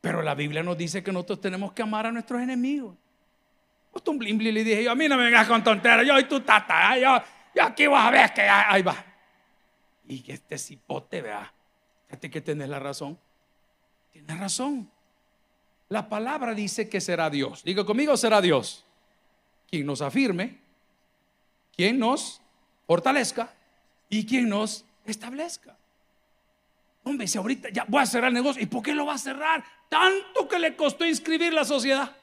Pero 0.03 0.21
la 0.21 0.35
Biblia 0.35 0.61
nos 0.61 0.77
dice 0.77 1.01
que 1.01 1.13
nosotros 1.13 1.39
tenemos 1.39 1.71
que 1.71 1.81
amar 1.81 2.05
a 2.05 2.11
nuestros 2.11 2.41
enemigos. 2.41 2.93
Pues 3.89 4.03
un 4.05 4.17
blim, 4.17 4.37
le 4.37 4.61
dije 4.61 4.83
yo, 4.83 4.91
a 4.91 4.95
mí 4.95 5.07
no 5.07 5.15
me 5.15 5.23
vengas 5.23 5.47
con 5.47 5.63
tonteras. 5.63 6.05
Yo 6.05 6.19
y 6.19 6.25
tu 6.25 6.41
tata. 6.41 6.97
Yo, 6.97 7.21
y 7.55 7.59
aquí 7.61 7.87
vas 7.87 8.07
a 8.07 8.11
ver 8.11 8.33
que 8.33 8.41
ahí 8.41 8.81
va. 8.81 8.97
Y 10.05 10.19
que 10.19 10.33
este 10.33 10.57
cipote, 10.57 11.21
vea, 11.21 11.53
fíjate 12.07 12.29
que 12.29 12.41
tenés 12.41 12.67
la 12.67 12.79
razón. 12.79 13.17
Tienes 14.11 14.37
razón. 14.37 14.91
La 15.87 16.09
palabra 16.09 16.53
dice 16.53 16.89
que 16.89 16.99
será 16.99 17.29
Dios. 17.29 17.63
Digo 17.63 17.85
conmigo, 17.85 18.17
será 18.17 18.41
Dios. 18.41 18.83
Quien 19.69 19.85
nos 19.85 20.01
afirme, 20.01 20.59
quien 21.77 21.97
nos 21.97 22.41
fortalezca 22.87 23.53
y 24.09 24.25
quien 24.25 24.49
nos 24.49 24.83
establezca. 25.05 25.77
Hombre, 27.03 27.27
si 27.27 27.37
ahorita 27.37 27.69
ya 27.69 27.85
voy 27.87 28.01
a 28.01 28.05
cerrar 28.05 28.29
el 28.29 28.33
negocio, 28.33 28.61
¿y 28.61 28.65
por 28.65 28.81
qué 28.81 28.95
lo 28.95 29.05
va 29.05 29.15
a 29.15 29.17
cerrar? 29.17 29.63
Tanto 29.89 30.47
que 30.47 30.57
le 30.57 30.75
costó 30.75 31.05
inscribir 31.05 31.53
la 31.53 31.65
sociedad. 31.65 32.15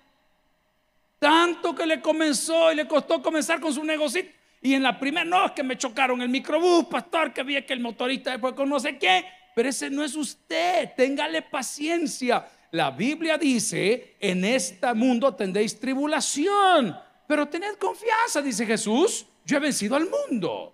Tanto 1.19 1.75
que 1.75 1.85
le 1.85 2.01
comenzó 2.01 2.73
y 2.73 2.77
le 2.77 2.89
costó 2.89 3.21
comenzar 3.21 3.61
con 3.61 3.75
su 3.75 3.85
negocio. 3.85 4.25
Y 4.63 4.75
en 4.75 4.83
la 4.83 4.99
primera, 4.99 5.25
no, 5.25 5.47
es 5.47 5.53
que 5.53 5.63
me 5.63 5.77
chocaron 5.77 6.21
el 6.23 6.29
microbús, 6.29 6.87
pastor, 6.87 7.33
que 7.33 7.43
vi 7.43 7.61
que 7.63 7.75
el 7.75 7.81
motorista 7.81 8.31
después 8.31 8.55
con 8.55 8.69
no 8.69 8.81
sé 8.81 8.99
qué. 8.99 9.25
Pero 9.55 9.69
ese 9.69 9.91
no 9.91 10.03
es 10.03 10.17
usted, 10.17 10.91
téngale 10.97 11.43
paciencia. 11.43 12.47
La 12.71 12.91
Biblia 12.91 13.37
dice, 13.37 14.17
en 14.21 14.45
este 14.45 14.95
mundo 14.95 15.35
tendréis 15.35 15.79
tribulación, 15.79 16.97
pero 17.27 17.49
tened 17.49 17.75
confianza, 17.77 18.41
dice 18.41 18.65
Jesús, 18.65 19.27
yo 19.45 19.57
he 19.57 19.61
vencido 19.61 19.97
al 19.97 20.09
mundo. 20.09 20.73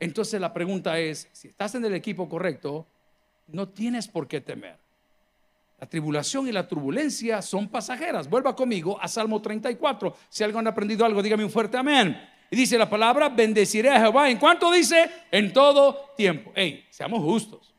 Entonces 0.00 0.40
la 0.40 0.52
pregunta 0.52 0.98
es, 0.98 1.28
si 1.32 1.48
estás 1.48 1.74
en 1.76 1.84
el 1.84 1.94
equipo 1.94 2.28
correcto, 2.28 2.86
no 3.48 3.68
tienes 3.68 4.08
por 4.08 4.28
qué 4.28 4.40
temer. 4.40 4.76
La 5.78 5.86
tribulación 5.86 6.48
y 6.48 6.52
la 6.52 6.66
turbulencia 6.66 7.42
son 7.42 7.68
pasajeras. 7.68 8.28
Vuelva 8.30 8.56
conmigo 8.56 8.98
a 9.00 9.08
Salmo 9.08 9.42
34. 9.42 10.16
Si 10.28 10.42
algo 10.42 10.58
han 10.58 10.66
aprendido 10.66 11.04
algo, 11.04 11.22
dígame 11.22 11.44
un 11.44 11.50
fuerte 11.50 11.76
amén. 11.76 12.18
Y 12.50 12.56
dice 12.56 12.78
la 12.78 12.88
palabra, 12.88 13.28
bendeciré 13.28 13.90
a 13.90 14.00
Jehová. 14.00 14.30
¿En 14.30 14.38
cuánto 14.38 14.70
dice? 14.72 15.10
En 15.30 15.52
todo 15.52 16.12
tiempo. 16.16 16.52
Hey, 16.54 16.86
seamos 16.90 17.20
justos. 17.22 17.74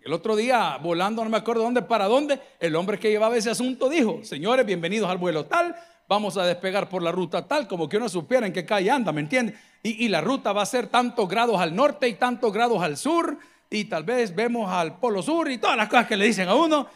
El 0.00 0.12
otro 0.12 0.36
día, 0.36 0.78
volando, 0.82 1.24
no 1.24 1.30
me 1.30 1.38
acuerdo 1.38 1.62
dónde, 1.62 1.80
para 1.80 2.06
dónde, 2.06 2.38
el 2.60 2.76
hombre 2.76 2.98
que 2.98 3.10
llevaba 3.10 3.36
ese 3.36 3.48
asunto 3.48 3.88
dijo, 3.88 4.20
señores, 4.22 4.66
bienvenidos 4.66 5.08
al 5.08 5.16
vuelo 5.16 5.46
tal, 5.46 5.74
vamos 6.06 6.36
a 6.36 6.44
despegar 6.44 6.90
por 6.90 7.02
la 7.02 7.10
ruta 7.10 7.48
tal, 7.48 7.66
como 7.66 7.88
que 7.88 7.96
uno 7.96 8.10
supiera 8.10 8.46
en 8.46 8.52
qué 8.52 8.66
calle 8.66 8.90
anda, 8.90 9.12
¿me 9.12 9.22
entiende? 9.22 9.54
Y, 9.86 10.08
la 10.08 10.22
ruta 10.22 10.54
va 10.54 10.62
a 10.62 10.66
ser 10.66 10.86
tantos 10.86 11.28
grados 11.28 11.60
al 11.60 11.76
norte 11.76 12.08
y 12.08 12.14
tantos 12.14 12.50
grados 12.54 12.82
al 12.82 12.96
sur, 12.96 13.38
y 13.68 13.84
tal 13.84 14.02
vez 14.02 14.34
vemos 14.34 14.72
al 14.72 14.98
polo 14.98 15.22
sur 15.22 15.50
y 15.50 15.58
todas 15.58 15.76
las 15.76 15.90
cosas 15.90 16.06
que 16.06 16.16
le 16.16 16.24
dicen 16.24 16.48
a 16.48 16.54
uno. 16.54 16.88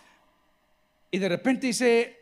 Y 1.11 1.19
de 1.19 1.29
repente 1.29 1.67
dice, 1.67 2.19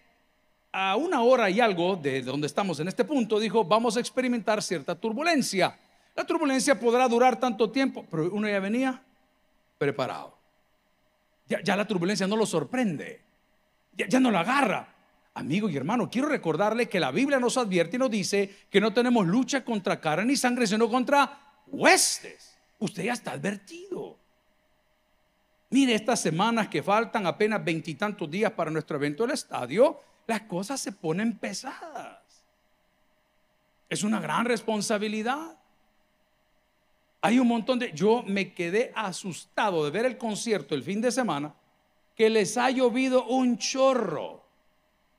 a 0.73 0.97
una 0.97 1.23
hora 1.23 1.49
y 1.51 1.61
algo 1.61 1.95
de 1.95 2.21
donde 2.21 2.49
estamos 2.49 2.81
en 2.81 2.89
este 2.89 3.05
punto, 3.05 3.39
dijo, 3.39 3.65
vamos 3.65 3.97
a 3.97 4.01
experimentar 4.01 4.61
cierta 4.61 4.97
turbulencia. 4.97 5.79
La 6.17 6.25
turbulencia 6.25 6.81
podrá 6.81 7.07
durar 7.07 7.39
tanto 7.39 7.71
tiempo, 7.71 8.05
pero 8.11 8.29
uno 8.33 8.49
ya 8.49 8.59
venía 8.59 9.01
preparado. 9.79 10.37
Ya, 11.47 11.77
la 11.77 11.87
turbulencia 11.87 12.27
no 12.27 12.37
lo 12.37 12.45
sorprende. 12.45 13.21
Ya, 13.97 14.09
ya 14.09 14.19
no 14.19 14.33
lo 14.33 14.39
agarra. 14.39 14.96
Amigo 15.37 15.69
y 15.69 15.77
hermano, 15.77 16.09
quiero 16.09 16.29
recordarle 16.29 16.89
que 16.89 16.99
la 16.99 17.11
Biblia 17.11 17.39
nos 17.39 17.59
advierte 17.59 17.97
y 17.97 17.99
nos 17.99 18.11
dice 18.11 18.65
que 18.71 18.81
no 18.81 18.95
tenemos 18.95 19.27
lucha 19.27 19.63
contra 19.63 20.01
carne 20.01 20.25
ni 20.25 20.35
sangre, 20.35 20.67
sino 20.67 20.89
contra 20.89 21.61
huestes. 21.67 22.57
Usted 22.79 23.05
ya 23.05 23.13
está 23.13 23.33
advertido. 23.33 24.17
Mire, 25.69 25.95
estas 25.95 26.23
semanas 26.23 26.69
que 26.69 26.83
faltan 26.83 27.27
apenas 27.27 27.63
veintitantos 27.63 28.31
días 28.31 28.51
para 28.53 28.71
nuestro 28.71 28.97
evento 28.97 29.25
del 29.25 29.35
estadio, 29.35 30.01
las 30.27 30.41
cosas 30.43 30.81
se 30.81 30.93
ponen 30.93 31.37
pesadas. 31.37 32.47
Es 33.91 34.05
una 34.05 34.21
gran 34.21 34.47
responsabilidad. 34.47 35.59
Hay 37.21 37.39
un 37.39 37.49
montón 37.49 37.79
de... 37.79 37.93
Yo 37.93 38.23
me 38.27 38.55
quedé 38.55 38.91
asustado 38.97 39.85
de 39.85 39.91
ver 39.91 40.07
el 40.07 40.17
concierto 40.17 40.75
el 40.75 40.83
fin 40.83 41.03
de 41.03 41.13
semana 41.13 41.55
que 42.15 42.31
les 42.31 42.57
ha 42.57 42.71
llovido 42.71 43.27
un 43.27 43.59
chorro. 43.59 44.46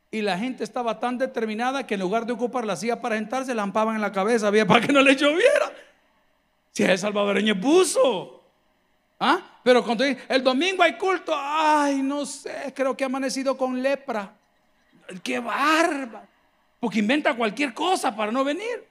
Y 0.10 0.22
la 0.22 0.38
gente 0.38 0.64
estaba 0.64 1.00
tan 1.00 1.18
determinada 1.18 1.86
que 1.86 1.96
en 1.96 2.00
lugar 2.00 2.26
de 2.26 2.34
ocupar 2.34 2.66
la 2.66 2.76
silla 2.76 3.02
para 3.02 3.16
sentarse, 3.16 3.54
la 3.54 3.64
ampaban 3.64 3.96
en 3.96 4.02
la 4.02 4.12
cabeza, 4.12 4.48
había 4.48 4.66
para 4.66 4.86
que 4.86 4.94
no 4.94 5.02
le 5.02 5.16
lloviera. 5.16 5.72
Si 6.72 6.84
es 6.84 7.02
salvadoreño 7.02 7.60
puso. 7.60 8.44
¿Ah? 9.20 9.60
Pero 9.64 9.84
cuando 9.84 10.06
el 10.06 10.44
domingo 10.44 10.84
hay 10.84 10.94
culto, 10.98 11.34
ay, 11.36 12.02
no 12.02 12.26
sé, 12.26 12.72
creo 12.76 12.96
que 12.96 13.04
ha 13.04 13.08
amanecido 13.08 13.58
con 13.58 13.82
lepra. 13.82 14.34
Qué 15.24 15.40
barba. 15.40 16.26
Porque 16.80 17.00
inventa 17.00 17.36
cualquier 17.36 17.74
cosa 17.74 18.16
para 18.16 18.32
no 18.32 18.44
venir. 18.44 18.88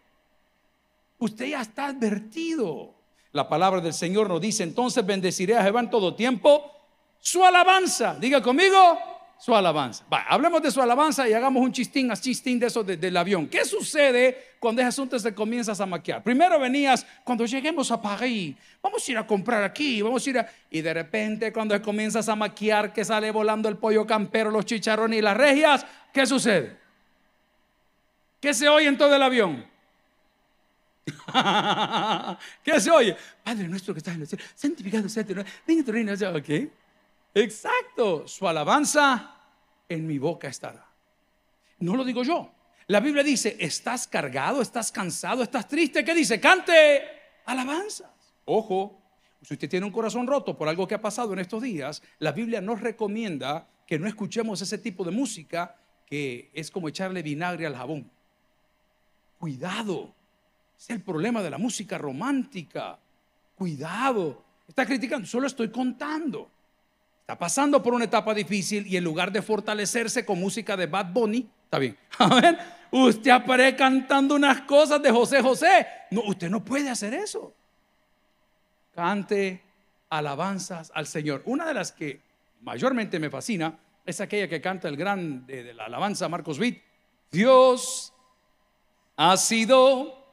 Usted 1.19 1.47
ya 1.47 1.63
está 1.63 1.87
advertido. 1.87 2.95
La 3.33 3.49
palabra 3.49 3.81
del 3.81 3.95
Señor 3.95 4.29
nos 4.29 4.41
dice, 4.41 4.65
entonces 4.65 5.05
bendeciré 5.07 5.57
a 5.57 5.63
Jehová 5.63 5.81
en 5.81 5.91
todo 5.91 6.15
tiempo 6.15 6.73
su 7.21 7.45
alabanza. 7.45 8.17
Diga 8.19 8.43
conmigo, 8.43 8.99
su 9.39 9.55
alabanza. 9.55 10.05
Va, 10.13 10.23
hablemos 10.23 10.63
de 10.63 10.71
su 10.71 10.81
alabanza 10.81 11.29
y 11.29 11.33
hagamos 11.33 11.63
un 11.63 11.73
chistín, 11.73 12.11
a 12.11 12.17
chistín 12.17 12.59
de 12.59 12.67
eso 12.67 12.83
del 12.83 13.17
avión. 13.17 13.47
¿Qué 13.47 13.65
sucede 13.65 14.57
cuando 14.59 14.81
ese 14.81 14.89
asunto 14.89 15.19
se 15.19 15.35
comienzas 15.35 15.81
a 15.81 15.87
maquiar? 15.87 16.23
Primero 16.23 16.59
venías, 16.59 17.07
cuando 17.23 17.45
lleguemos 17.45 17.91
a 17.91 18.01
París, 18.01 18.57
vamos 18.83 19.07
a 19.07 19.13
ir 19.13 19.19
a 19.19 19.27
comprar 19.27 19.63
aquí, 19.63 20.01
vamos 20.01 20.27
a 20.27 20.31
ir 20.31 20.39
a... 20.39 20.49
Y 20.71 20.81
de 20.81 20.95
repente 20.95 21.53
cuando 21.53 21.81
comienzas 21.83 22.29
a 22.29 22.37
maquiar 22.37 22.93
que 22.93 23.05
sale 23.05 23.31
volando 23.31 23.69
el 23.69 23.77
pollo 23.77 24.07
campero, 24.07 24.51
los 24.51 24.65
chicharrones 24.65 25.19
y 25.19 25.23
las 25.23 25.37
regias, 25.37 25.87
¿qué 26.13 26.25
sucede? 26.27 26.77
¿Qué 28.41 28.55
se 28.55 28.69
oye 28.69 28.87
en 28.87 28.97
todo 28.97 29.15
el 29.15 29.23
avión? 29.23 29.67
¿Qué 32.65 32.81
se 32.81 32.91
oye? 32.91 33.17
Padre 33.45 33.69
nuestro 33.69 33.95
que 33.95 33.99
estás 33.99 34.15
en 34.15 34.23
el 34.23 34.27
cielo, 34.27 34.45
santificado 34.55 35.09
sea 35.09 35.25
tu 35.25 35.35
nombre, 35.35 35.53
venga 35.67 35.85
tu 35.85 35.93
reino. 35.93 36.13
Ok, 36.13 36.71
exacto. 37.43 38.27
Su 38.27 38.49
alabanza 38.49 39.37
en 39.89 40.07
mi 40.07 40.19
boca 40.19 40.49
estará. 40.49 40.87
No 41.79 41.97
lo 41.97 42.05
digo 42.05 42.23
yo. 42.23 42.53
La 42.89 43.01
Biblia 43.01 43.23
dice, 43.23 43.57
estás 43.59 44.07
cargado, 44.07 44.63
estás 44.63 44.93
cansado, 44.93 45.43
estás 45.43 45.67
triste. 45.67 46.05
¿Qué 46.05 46.15
dice? 46.15 46.41
Cante 46.41 47.03
alabanzas. 47.45 48.11
Ojo, 48.45 49.01
si 49.43 49.55
usted 49.55 49.69
tiene 49.69 49.87
un 49.87 49.93
corazón 49.93 50.27
roto 50.27 50.57
por 50.57 50.69
algo 50.69 50.87
que 50.87 50.95
ha 50.95 51.01
pasado 51.01 51.33
en 51.33 51.41
estos 51.41 51.63
días, 51.63 52.03
la 52.19 52.33
Biblia 52.33 52.61
nos 52.61 52.81
recomienda 52.81 53.69
que 53.87 53.99
no 53.99 54.07
escuchemos 54.07 54.61
ese 54.63 54.79
tipo 54.79 55.05
de 55.05 55.11
música 55.11 55.77
que 56.07 56.51
es 56.55 56.71
como 56.71 56.89
echarle 56.89 57.23
vinagre 57.23 57.67
al 57.67 57.77
jabón. 57.77 58.11
Cuidado. 59.39 60.15
Es 60.79 60.91
el 60.91 61.03
problema 61.03 61.43
de 61.43 61.51
la 61.51 61.59
música 61.59 61.99
romántica. 61.99 62.99
Cuidado. 63.57 64.45
Está 64.69 64.87
criticando, 64.87 65.27
solo 65.27 65.47
estoy 65.47 65.71
contando. 65.71 66.51
Está 67.27 67.37
pasando 67.37 67.83
por 67.83 67.93
una 67.93 68.05
etapa 68.05 68.33
difícil 68.33 68.87
y 68.87 68.97
en 68.97 69.03
lugar 69.03 69.33
de 69.33 69.43
fortalecerse 69.43 70.25
con 70.25 70.39
música 70.39 70.77
de 70.77 70.87
Bad 70.87 71.13
Bunny, 71.13 71.51
está 71.65 71.81
bien. 71.81 71.99
A 72.21 72.33
ver, 72.33 72.57
usted 72.93 73.33
aparece 73.33 73.75
cantando 73.75 74.37
unas 74.37 74.61
cosas 74.61 75.03
de 75.03 75.11
José 75.11 75.43
José. 75.43 75.89
No, 76.13 76.21
usted 76.21 76.49
no 76.49 76.65
puede 76.65 76.89
hacer 76.89 77.13
eso. 77.15 77.53
Cante 78.95 79.61
alabanzas 80.09 80.93
al 80.95 81.09
Señor. 81.09 81.43
Una 81.47 81.67
de 81.67 81.75
las 81.75 81.91
que 81.91 82.21
mayormente 82.61 83.19
me 83.19 83.29
fascina 83.29 83.77
es 84.05 84.21
aquella 84.21 84.47
que 84.47 84.61
canta 84.61 84.87
el 84.87 84.97
gran 84.97 85.45
de, 85.49 85.75
la 85.75 85.87
alabanza 85.87 86.29
Marcos 86.29 86.61
Witt. 86.61 86.81
Dios 87.33 88.13
ha 89.17 89.37
sido 89.37 90.25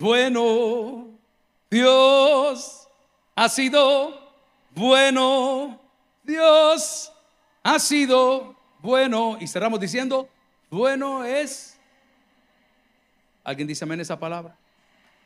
bueno. 0.00 1.10
Dios 1.70 2.88
ha 3.36 3.48
sido 3.48 4.32
bueno. 4.74 5.83
Dios 6.24 7.12
ha 7.62 7.78
sido 7.78 8.56
bueno. 8.80 9.36
Y 9.40 9.46
cerramos 9.46 9.78
diciendo, 9.78 10.28
bueno 10.70 11.24
es. 11.24 11.78
¿Alguien 13.44 13.68
dice 13.68 13.84
amén 13.84 14.00
esa 14.00 14.18
palabra? 14.18 14.56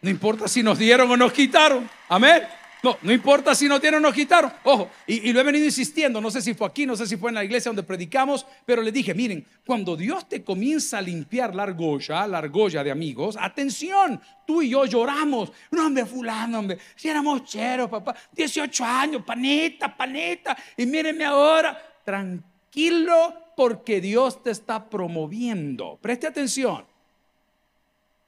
No 0.02 0.10
importa 0.10 0.46
si 0.48 0.62
nos 0.62 0.78
dieron 0.78 1.10
o 1.10 1.16
nos 1.16 1.32
quitaron. 1.32 1.88
Amén. 2.08 2.46
No, 2.82 2.96
no 3.02 3.12
importa 3.12 3.54
si 3.54 3.68
no 3.68 3.80
tienen 3.80 3.98
o 3.98 4.08
nos 4.08 4.14
quitaron. 4.14 4.52
Ojo, 4.64 4.90
y, 5.06 5.32
lo 5.32 5.40
he 5.40 5.42
venido 5.42 5.64
insistiendo, 5.64 6.20
no 6.20 6.30
sé 6.30 6.40
si 6.40 6.54
fue 6.54 6.66
aquí, 6.66 6.86
no 6.86 6.94
sé 6.94 7.06
si 7.06 7.16
fue 7.16 7.30
en 7.30 7.34
la 7.34 7.44
iglesia 7.44 7.70
donde 7.70 7.82
predicamos, 7.82 8.46
pero 8.64 8.82
le 8.82 8.92
dije, 8.92 9.14
miren, 9.14 9.44
cuando 9.66 9.96
Dios 9.96 10.28
te 10.28 10.44
comienza 10.44 10.98
a 10.98 11.02
limpiar 11.02 11.54
la 11.54 11.64
argolla, 11.64 12.26
la 12.26 12.38
argolla 12.38 12.84
de 12.84 12.90
amigos, 12.90 13.36
atención, 13.38 14.20
tú 14.46 14.62
y 14.62 14.70
yo 14.70 14.84
lloramos. 14.84 15.50
No, 15.70 15.86
hombre, 15.86 16.06
fulano, 16.06 16.60
hombre, 16.60 16.78
si 16.94 17.08
éramos 17.08 17.44
cheros, 17.44 17.90
papá, 17.90 18.14
18 18.32 18.84
años, 18.84 19.22
panita, 19.24 19.96
panita, 19.96 20.56
y 20.76 20.86
mírenme 20.86 21.24
ahora, 21.24 21.76
tranquilo, 22.04 23.34
porque 23.56 24.00
Dios 24.00 24.40
te 24.42 24.52
está 24.52 24.88
promoviendo. 24.88 25.98
Preste 26.00 26.28
atención. 26.28 26.86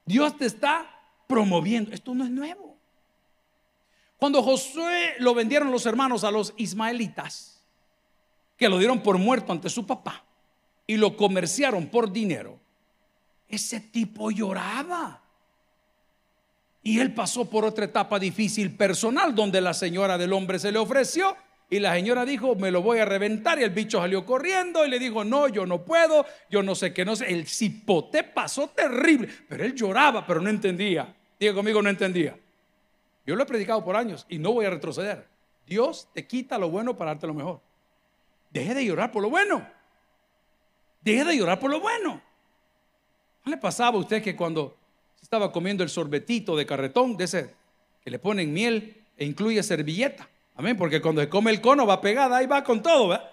Dios 0.05 0.37
te 0.37 0.45
está 0.45 0.85
promoviendo. 1.25 1.91
Esto 1.93 2.13
no 2.13 2.25
es 2.25 2.29
nuevo. 2.29 2.70
Cuando 4.21 4.43
Josué 4.43 5.15
lo 5.17 5.33
vendieron 5.33 5.71
los 5.71 5.87
hermanos 5.87 6.23
a 6.23 6.29
los 6.29 6.53
ismaelitas, 6.57 7.59
que 8.55 8.69
lo 8.69 8.77
dieron 8.77 9.01
por 9.01 9.17
muerto 9.17 9.51
ante 9.51 9.67
su 9.67 9.87
papá 9.87 10.23
y 10.85 10.95
lo 10.97 11.17
comerciaron 11.17 11.87
por 11.87 12.11
dinero, 12.11 12.59
ese 13.47 13.79
tipo 13.79 14.29
lloraba. 14.29 15.23
Y 16.83 16.99
él 16.99 17.15
pasó 17.15 17.49
por 17.49 17.65
otra 17.65 17.85
etapa 17.85 18.19
difícil 18.19 18.77
personal 18.77 19.33
donde 19.33 19.59
la 19.59 19.73
señora 19.73 20.19
del 20.19 20.33
hombre 20.33 20.59
se 20.59 20.71
le 20.71 20.77
ofreció 20.77 21.35
y 21.67 21.79
la 21.79 21.95
señora 21.95 22.23
dijo, 22.23 22.53
me 22.53 22.69
lo 22.69 22.83
voy 22.83 22.99
a 22.99 23.05
reventar 23.05 23.57
y 23.57 23.63
el 23.63 23.71
bicho 23.71 23.97
salió 23.97 24.23
corriendo 24.23 24.85
y 24.85 24.91
le 24.91 24.99
dijo, 24.99 25.23
no, 25.23 25.47
yo 25.47 25.65
no 25.65 25.83
puedo, 25.83 26.27
yo 26.47 26.61
no 26.61 26.75
sé 26.75 26.93
qué, 26.93 27.03
no 27.03 27.15
sé. 27.15 27.33
El 27.33 27.47
cipote 27.47 28.23
pasó 28.23 28.67
terrible, 28.67 29.29
pero 29.49 29.63
él 29.65 29.73
lloraba, 29.73 30.27
pero 30.27 30.41
no 30.41 30.49
entendía. 30.51 31.11
Diga 31.39 31.55
conmigo, 31.55 31.81
no 31.81 31.89
entendía. 31.89 32.37
Yo 33.25 33.35
lo 33.35 33.43
he 33.43 33.45
predicado 33.45 33.83
por 33.83 33.95
años 33.95 34.25
y 34.29 34.39
no 34.39 34.53
voy 34.53 34.65
a 34.65 34.69
retroceder. 34.69 35.27
Dios 35.65 36.09
te 36.13 36.25
quita 36.25 36.57
lo 36.57 36.69
bueno 36.69 36.97
para 36.97 37.11
darte 37.11 37.27
lo 37.27 37.33
mejor. 37.33 37.61
Deje 38.49 38.73
de 38.73 38.85
llorar 38.85 39.11
por 39.11 39.21
lo 39.21 39.29
bueno. 39.29 39.65
Deje 41.01 41.23
de 41.23 41.37
llorar 41.37 41.59
por 41.59 41.69
lo 41.69 41.79
bueno. 41.79 42.21
¿No 43.43 43.51
le 43.51 43.57
pasaba 43.57 43.97
a 43.97 44.01
usted 44.01 44.21
que 44.21 44.35
cuando 44.35 44.77
estaba 45.21 45.51
comiendo 45.51 45.83
el 45.83 45.89
sorbetito 45.89 46.55
de 46.55 46.65
carretón, 46.65 47.15
de 47.15 47.25
ese 47.25 47.55
que 48.03 48.11
le 48.11 48.19
ponen 48.19 48.51
miel 48.51 49.03
e 49.17 49.25
incluye 49.25 49.61
servilleta. 49.63 50.27
Amén, 50.55 50.75
porque 50.75 51.01
cuando 51.01 51.21
se 51.21 51.29
come 51.29 51.51
el 51.51 51.61
cono 51.61 51.85
va 51.85 52.01
pegada, 52.01 52.37
ahí 52.37 52.47
va 52.47 52.63
con 52.63 52.81
todo, 52.81 53.09
¿verdad? 53.09 53.31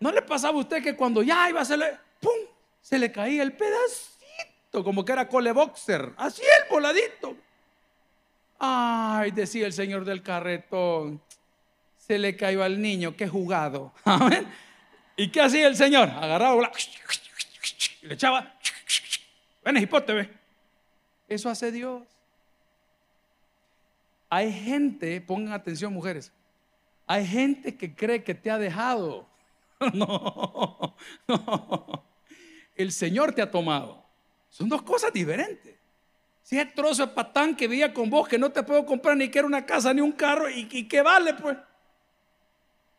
¿No 0.00 0.12
le 0.12 0.22
pasaba 0.22 0.58
a 0.58 0.60
usted 0.60 0.82
que 0.82 0.96
cuando 0.96 1.22
ya 1.22 1.48
iba 1.48 1.60
a 1.60 1.62
hacerle, 1.62 1.96
¡pum! 2.20 2.32
Se 2.80 2.98
le 2.98 3.12
caía 3.12 3.42
el 3.42 3.52
pedacito, 3.52 4.82
como 4.84 5.04
que 5.04 5.12
era 5.12 5.28
cole 5.28 5.52
boxer, 5.52 6.12
así 6.16 6.42
el 6.42 6.68
voladito. 6.70 7.36
Ay, 8.62 9.30
decía 9.30 9.66
el 9.66 9.72
señor 9.72 10.04
del 10.04 10.22
carretón, 10.22 11.22
se 11.96 12.18
le 12.18 12.36
cayó 12.36 12.62
al 12.62 12.80
niño, 12.80 13.16
qué 13.16 13.26
jugado. 13.26 13.94
Amén. 14.04 14.46
¿Y 15.16 15.30
qué 15.30 15.40
hacía 15.40 15.66
el 15.66 15.76
señor? 15.76 16.10
Agarraba 16.10 16.70
y 18.02 18.06
le 18.06 18.14
echaba, 18.14 18.54
ven, 19.64 19.78
hipote, 19.78 20.12
ve. 20.12 20.30
Eso 21.26 21.48
hace 21.48 21.72
Dios. 21.72 22.06
Hay 24.28 24.52
gente, 24.52 25.20
pongan 25.22 25.54
atención 25.54 25.92
mujeres, 25.92 26.30
hay 27.06 27.26
gente 27.26 27.76
que 27.76 27.94
cree 27.94 28.22
que 28.22 28.34
te 28.34 28.50
ha 28.50 28.58
dejado. 28.58 29.28
No, 29.94 30.94
no. 31.26 32.04
El 32.76 32.92
Señor 32.92 33.32
te 33.32 33.40
ha 33.40 33.50
tomado. 33.50 34.04
Son 34.50 34.68
dos 34.68 34.82
cosas 34.82 35.10
diferentes. 35.10 35.79
Si 36.42 36.58
es 36.58 36.74
trozo 36.74 37.06
de 37.06 37.12
patán 37.12 37.54
que 37.54 37.68
vivía 37.68 37.92
con 37.92 38.10
vos, 38.10 38.28
que 38.28 38.38
no 38.38 38.50
te 38.50 38.62
puedo 38.62 38.84
comprar 38.84 39.16
ni 39.16 39.28
que 39.28 39.38
era 39.38 39.46
una 39.46 39.64
casa 39.64 39.94
ni 39.94 40.00
un 40.00 40.12
carro, 40.12 40.48
y, 40.48 40.66
que 40.88 41.02
vale, 41.02 41.34
pues. 41.34 41.56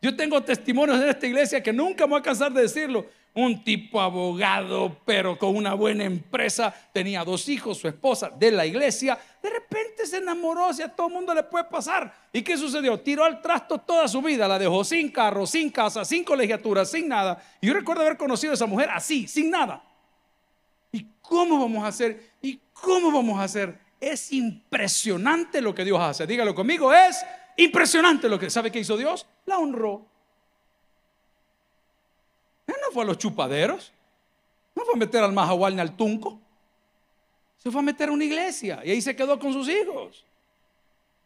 Yo 0.02 0.16
tengo 0.16 0.42
testimonios 0.42 1.00
en 1.00 1.10
esta 1.10 1.28
iglesia 1.28 1.62
que 1.62 1.72
nunca 1.72 2.06
me 2.06 2.12
voy 2.12 2.20
a 2.20 2.24
cansar 2.24 2.52
de 2.52 2.62
decirlo 2.62 3.06
un 3.34 3.64
tipo 3.64 4.02
abogado, 4.02 4.98
pero 5.06 5.38
con 5.38 5.56
una 5.56 5.74
buena 5.74 6.04
empresa, 6.04 6.74
tenía 6.92 7.24
dos 7.24 7.48
hijos, 7.48 7.78
su 7.78 7.88
esposa 7.88 8.30
de 8.30 8.52
la 8.52 8.66
iglesia, 8.66 9.18
de 9.42 9.50
repente 9.50 10.06
se 10.06 10.18
enamoró, 10.18 10.74
si 10.74 10.82
a 10.82 10.90
todo 10.90 11.08
el 11.08 11.14
mundo 11.14 11.34
le 11.34 11.44
puede 11.44 11.66
pasar. 11.66 12.14
¿Y 12.34 12.42
qué 12.42 12.58
sucedió? 12.58 13.00
Tiró 13.00 13.24
al 13.24 13.42
trasto 13.42 13.78
toda 13.78 14.08
su 14.08 14.22
vida, 14.22 14.48
la 14.48 14.60
dejó 14.60 14.84
sin 14.84 15.10
carro, 15.10 15.46
sin 15.46 15.70
casa, 15.70 16.04
sin 16.04 16.24
colegiatura, 16.24 16.84
sin 16.84 17.08
nada. 17.08 17.42
Y 17.62 17.68
yo 17.68 17.74
recuerdo 17.74 18.02
haber 18.02 18.18
conocido 18.18 18.52
a 18.52 18.56
esa 18.56 18.66
mujer 18.66 18.90
así, 18.92 19.28
sin 19.28 19.50
nada. 19.50 19.82
¿Y 21.32 21.34
cómo 21.34 21.60
vamos 21.60 21.84
a 21.86 21.88
hacer? 21.88 22.32
¿Y 22.42 22.60
cómo 22.74 23.12
vamos 23.12 23.40
a 23.40 23.44
hacer? 23.44 23.80
Es 24.00 24.34
impresionante 24.34 25.62
lo 25.62 25.74
que 25.74 25.86
Dios 25.86 26.00
hace. 26.00 26.28
Dígalo 26.28 26.54
conmigo, 26.54 26.94
es 26.94 27.24
impresionante 27.56 28.28
lo 28.28 28.38
que 28.38 28.50
sabe 28.50 28.70
que 28.70 28.80
hizo 28.80 28.98
Dios. 28.98 29.26
La 29.46 29.58
honró 29.58 30.12
no 32.82 32.92
fue 32.92 33.04
a 33.04 33.06
los 33.06 33.18
chupaderos, 33.18 33.92
no 34.76 34.84
fue 34.84 34.96
a 34.96 34.98
meter 34.98 35.24
al 35.24 35.32
majahual 35.32 35.76
ni 35.76 35.82
al 35.82 35.96
tunco, 35.96 36.40
se 37.58 37.72
fue 37.72 37.80
a 37.80 37.84
meter 37.84 38.10
a 38.10 38.12
una 38.12 38.26
iglesia 38.26 38.82
y 38.84 38.92
ahí 38.92 39.02
se 39.02 39.16
quedó 39.16 39.40
con 39.40 39.54
sus 39.54 39.70
hijos. 39.70 40.26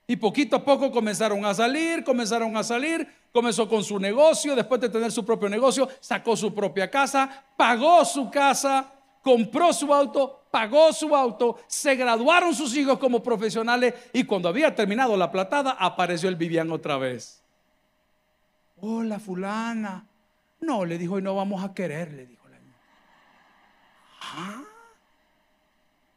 Y 0.07 0.17
poquito 0.17 0.57
a 0.57 0.63
poco 0.63 0.91
comenzaron 0.91 1.43
a 1.45 1.53
salir, 1.55 2.03
comenzaron 2.03 2.55
a 2.55 2.63
salir, 2.63 3.07
comenzó 3.31 3.67
con 3.67 3.83
su 3.83 3.99
negocio, 3.99 4.55
después 4.55 4.79
de 4.79 4.89
tener 4.89 5.11
su 5.11 5.25
propio 5.25 5.49
negocio, 5.49 5.89
sacó 5.99 6.37
su 6.37 6.53
propia 6.53 6.91
casa, 6.91 7.43
pagó 7.57 8.05
su 8.05 8.29
casa, 8.29 8.93
compró 9.25 9.73
su 9.73 9.91
auto, 9.91 10.45
pagó 10.51 10.93
su 10.93 11.15
auto, 11.15 11.57
se 11.65 11.95
graduaron 11.95 12.53
sus 12.53 12.77
hijos 12.77 12.99
como 12.99 13.23
profesionales 13.23 13.95
y 14.13 14.23
cuando 14.23 14.47
había 14.47 14.75
terminado 14.75 15.17
la 15.17 15.31
platada 15.31 15.71
apareció 15.71 16.29
el 16.29 16.35
Vivian 16.35 16.71
otra 16.71 16.99
vez. 16.99 17.43
Hola 18.81 19.19
fulana, 19.19 20.07
no, 20.59 20.85
le 20.85 20.99
dijo, 20.99 21.17
y 21.17 21.23
no 21.23 21.33
vamos 21.33 21.63
a 21.63 21.73
querer, 21.73 22.13
le 22.13 22.27
dijo 22.27 22.47
la 22.47 22.59
niña. 22.59 22.75
¿Ah? 24.21 24.63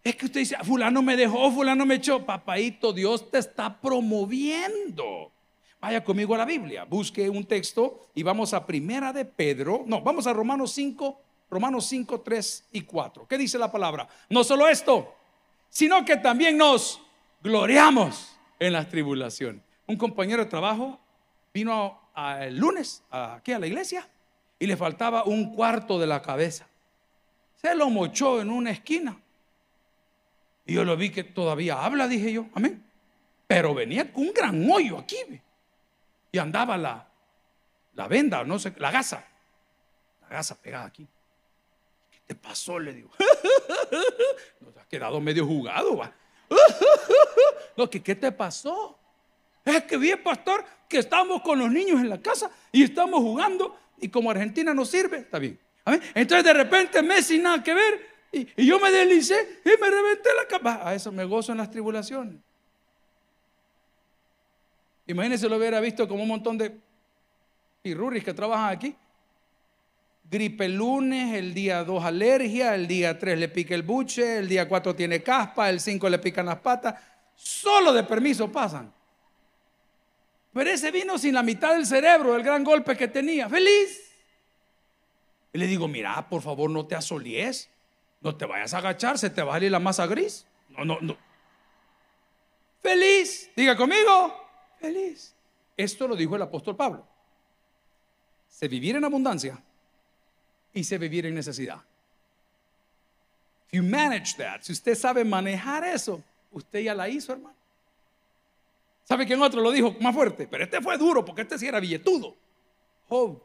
Es 0.05 0.15
que 0.15 0.27
usted 0.27 0.41
dice, 0.41 0.59
fulano 0.63 1.01
me 1.01 1.17
dejó, 1.17 1.51
fulano 1.51 1.87
me 1.87 1.95
echó. 1.95 2.27
Papaito, 2.27 2.93
Dios 2.93 3.31
te 3.31 3.39
está 3.39 3.81
promoviendo. 3.81 5.33
Vaya 5.81 6.05
conmigo 6.05 6.35
a 6.35 6.39
la 6.39 6.45
Biblia, 6.45 6.85
busque 6.85 7.31
un 7.31 7.47
texto 7.47 8.11
y 8.15 8.23
vamos 8.23 8.53
a 8.53 8.67
Primera 8.67 9.15
de 9.15 9.25
Pedro. 9.25 9.85
No, 9.87 10.03
vamos 10.03 10.27
a 10.27 10.35
Romanos 10.35 10.73
5, 10.73 11.23
Romanos 11.51 11.87
5, 11.87 12.21
3 12.21 12.69
y 12.73 12.83
4. 12.83 13.27
¿Qué 13.27 13.39
dice 13.39 13.59
la 13.59 13.71
palabra? 13.71 14.09
No 14.29 14.45
solo 14.45 14.69
esto, 14.69 15.15
sino 15.69 16.05
que 16.05 16.17
también 16.17 16.57
nos 16.57 17.01
gloriamos 17.43 18.37
en 18.59 18.73
las 18.73 18.89
tribulaciones. 18.89 19.63
Un 19.87 19.97
compañero 19.97 20.45
de 20.45 20.51
trabajo 20.51 20.99
vino 21.55 21.99
el 22.41 22.57
lunes 22.57 23.03
aquí 23.11 23.53
a 23.53 23.59
la 23.59 23.67
iglesia 23.67 24.09
y 24.59 24.67
le 24.67 24.77
faltaba 24.77 25.25
un 25.25 25.55
cuarto 25.55 25.99
de 25.99 26.07
la 26.07 26.21
cabeza. 26.21 26.67
Se 27.57 27.75
lo 27.75 27.89
mochó 27.91 28.41
en 28.41 28.51
una 28.51 28.71
esquina. 28.71 29.19
Y 30.67 30.75
yo 30.75 30.85
lo 30.85 30.97
vi 30.97 31.11
que 31.11 31.25
todavía 31.25 31.83
habla, 31.83 32.07
dije 32.09 32.33
yo, 32.33 32.47
amén. 32.55 32.85
Pero 33.47 33.75
venía 33.75 34.13
con 34.13 34.25
un 34.25 34.33
gran 34.35 34.71
hoyo 34.71 34.99
aquí. 34.99 35.17
Y 36.31 36.39
andaba 36.39 36.77
la, 36.77 37.09
la 37.95 38.07
venda, 38.07 38.45
no 38.45 38.59
sé, 38.59 38.75
la 38.77 38.91
gasa. 38.91 39.25
La 40.23 40.29
gasa 40.29 40.61
pegada 40.61 40.85
aquí. 40.85 41.07
¿Qué 42.29 42.35
te 42.35 42.41
pasó? 42.41 42.79
Le 42.79 42.93
digo. 42.93 43.11
Nos 44.61 44.77
ha 44.77 44.85
quedado 44.87 45.19
medio 45.19 45.47
jugado, 45.47 45.97
va. 45.97 46.13
No, 47.77 47.89
¿qué 47.89 48.01
te 48.01 48.33
pasó? 48.33 48.99
Es 49.65 49.85
que 49.85 49.97
vi, 49.97 50.15
pastor, 50.17 50.65
que 50.89 50.99
estamos 50.99 51.43
con 51.43 51.59
los 51.59 51.71
niños 51.71 52.01
en 52.01 52.09
la 52.09 52.21
casa 52.21 52.51
y 52.73 52.83
estamos 52.83 53.21
jugando 53.21 53.79
y 53.99 54.09
como 54.09 54.31
Argentina 54.31 54.75
no 54.75 54.85
sirve, 54.85 55.19
está 55.19 55.39
bien. 55.39 55.59
Entonces 56.15 56.45
de 56.45 56.53
repente 56.53 57.03
Messi 57.03 57.39
nada 57.39 57.63
que 57.63 57.73
ver 57.73 58.07
y, 58.33 58.67
yo 58.67 58.81
me 58.81 58.91
deslicé 58.91 59.61
y 59.65 59.81
me 59.81 59.89
reventé 59.89 60.29
la 60.37 60.47
capa. 60.47 60.81
A 60.87 60.95
eso 60.95 61.13
me 61.13 61.25
gozo 61.25 61.53
en 61.53 61.59
las 61.59 61.71
tribulaciones. 61.71 62.35
Imagínense 65.07 65.49
lo 65.49 65.57
hubiera 65.57 65.81
visto 65.81 66.07
como 66.09 66.23
un 66.25 66.29
montón 66.29 66.59
de 66.59 66.77
pirurris 67.81 68.25
que 68.25 68.35
trabajan 68.35 68.71
aquí. 68.71 68.97
Gripe 70.31 70.67
el 70.67 70.77
lunes, 70.77 71.35
el 71.35 71.55
día 71.55 71.85
2 71.85 72.05
alergia, 72.05 72.75
el 72.75 72.87
día 72.87 73.19
3 73.19 73.39
le 73.39 73.49
pica 73.49 73.75
el 73.75 73.83
buche, 73.83 74.39
el 74.39 74.49
día 74.49 74.69
4 74.69 74.95
tiene 74.95 75.23
caspa, 75.23 75.71
el 75.71 75.81
5 75.81 76.09
le 76.11 76.19
pican 76.19 76.45
las 76.45 76.59
patas. 76.59 77.01
Solo 77.35 77.95
de 77.95 78.03
permiso 78.03 78.53
pasan. 78.53 78.93
Pero 80.53 80.71
ese 80.71 80.91
vino 80.91 81.17
sin 81.17 81.33
la 81.33 81.43
mitad 81.43 81.75
del 81.75 81.87
cerebro, 81.87 82.37
el 82.37 82.43
gran 82.43 82.63
golpe 82.63 82.95
que 82.95 83.09
tenía. 83.09 83.49
Feliz. 83.49 84.13
Y 85.53 85.59
le 85.59 85.67
digo, 85.67 85.89
mira, 85.89 86.29
por 86.29 86.43
favor, 86.43 86.69
no 86.69 86.87
te 86.87 86.95
asolies. 86.95 87.71
No 88.21 88.37
te 88.37 88.45
vayas 88.45 88.75
a 88.75 88.79
agachar, 88.79 89.17
se 89.17 89.31
te 89.31 89.43
va 89.43 89.53
a 89.53 89.57
salir 89.57 89.71
la 89.71 89.79
masa 89.79 90.07
gris. 90.07 90.45
No, 90.69 90.85
no, 90.85 90.99
no. 91.01 91.17
Feliz. 92.83 93.51
Diga 93.57 93.77
conmigo. 93.77 94.35
Feliz. 94.79 95.35
Esto 95.77 96.07
lo 96.07 96.17
dijo 96.17 96.37
el 96.37 96.43
apóstol 96.43 96.77
Pablo. 96.77 97.07
Se 98.49 98.69
vivir 98.69 98.97
en 98.97 99.05
abundancia 99.05 99.63
se 100.85 100.99
vivir 100.99 101.27
en 101.27 101.35
necesidad. 101.35 101.81
You 103.71 103.83
manage 103.83 104.37
that, 104.37 104.63
si 104.63 104.73
usted 104.73 104.95
sabe 104.95 105.25
manejar 105.25 105.85
eso, 105.85 106.23
usted 106.51 106.81
ya 106.81 106.95
la 106.95 107.09
hizo, 107.09 107.33
hermano. 107.33 107.57
¿Sabe 109.05 109.27
quién 109.27 109.41
otro 109.41 109.61
lo 109.61 109.71
dijo 109.71 109.95
más 110.01 110.15
fuerte? 110.15 110.47
Pero 110.47 110.65
este 110.65 110.81
fue 110.81 110.99
duro 110.99 111.25
porque 111.25 111.43
este 111.43 111.59
sí 111.59 111.67
era 111.67 111.81
billetudo. 111.81 112.37
Job. 113.09 113.43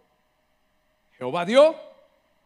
Jehová 1.17 1.45
dio, 1.45 1.75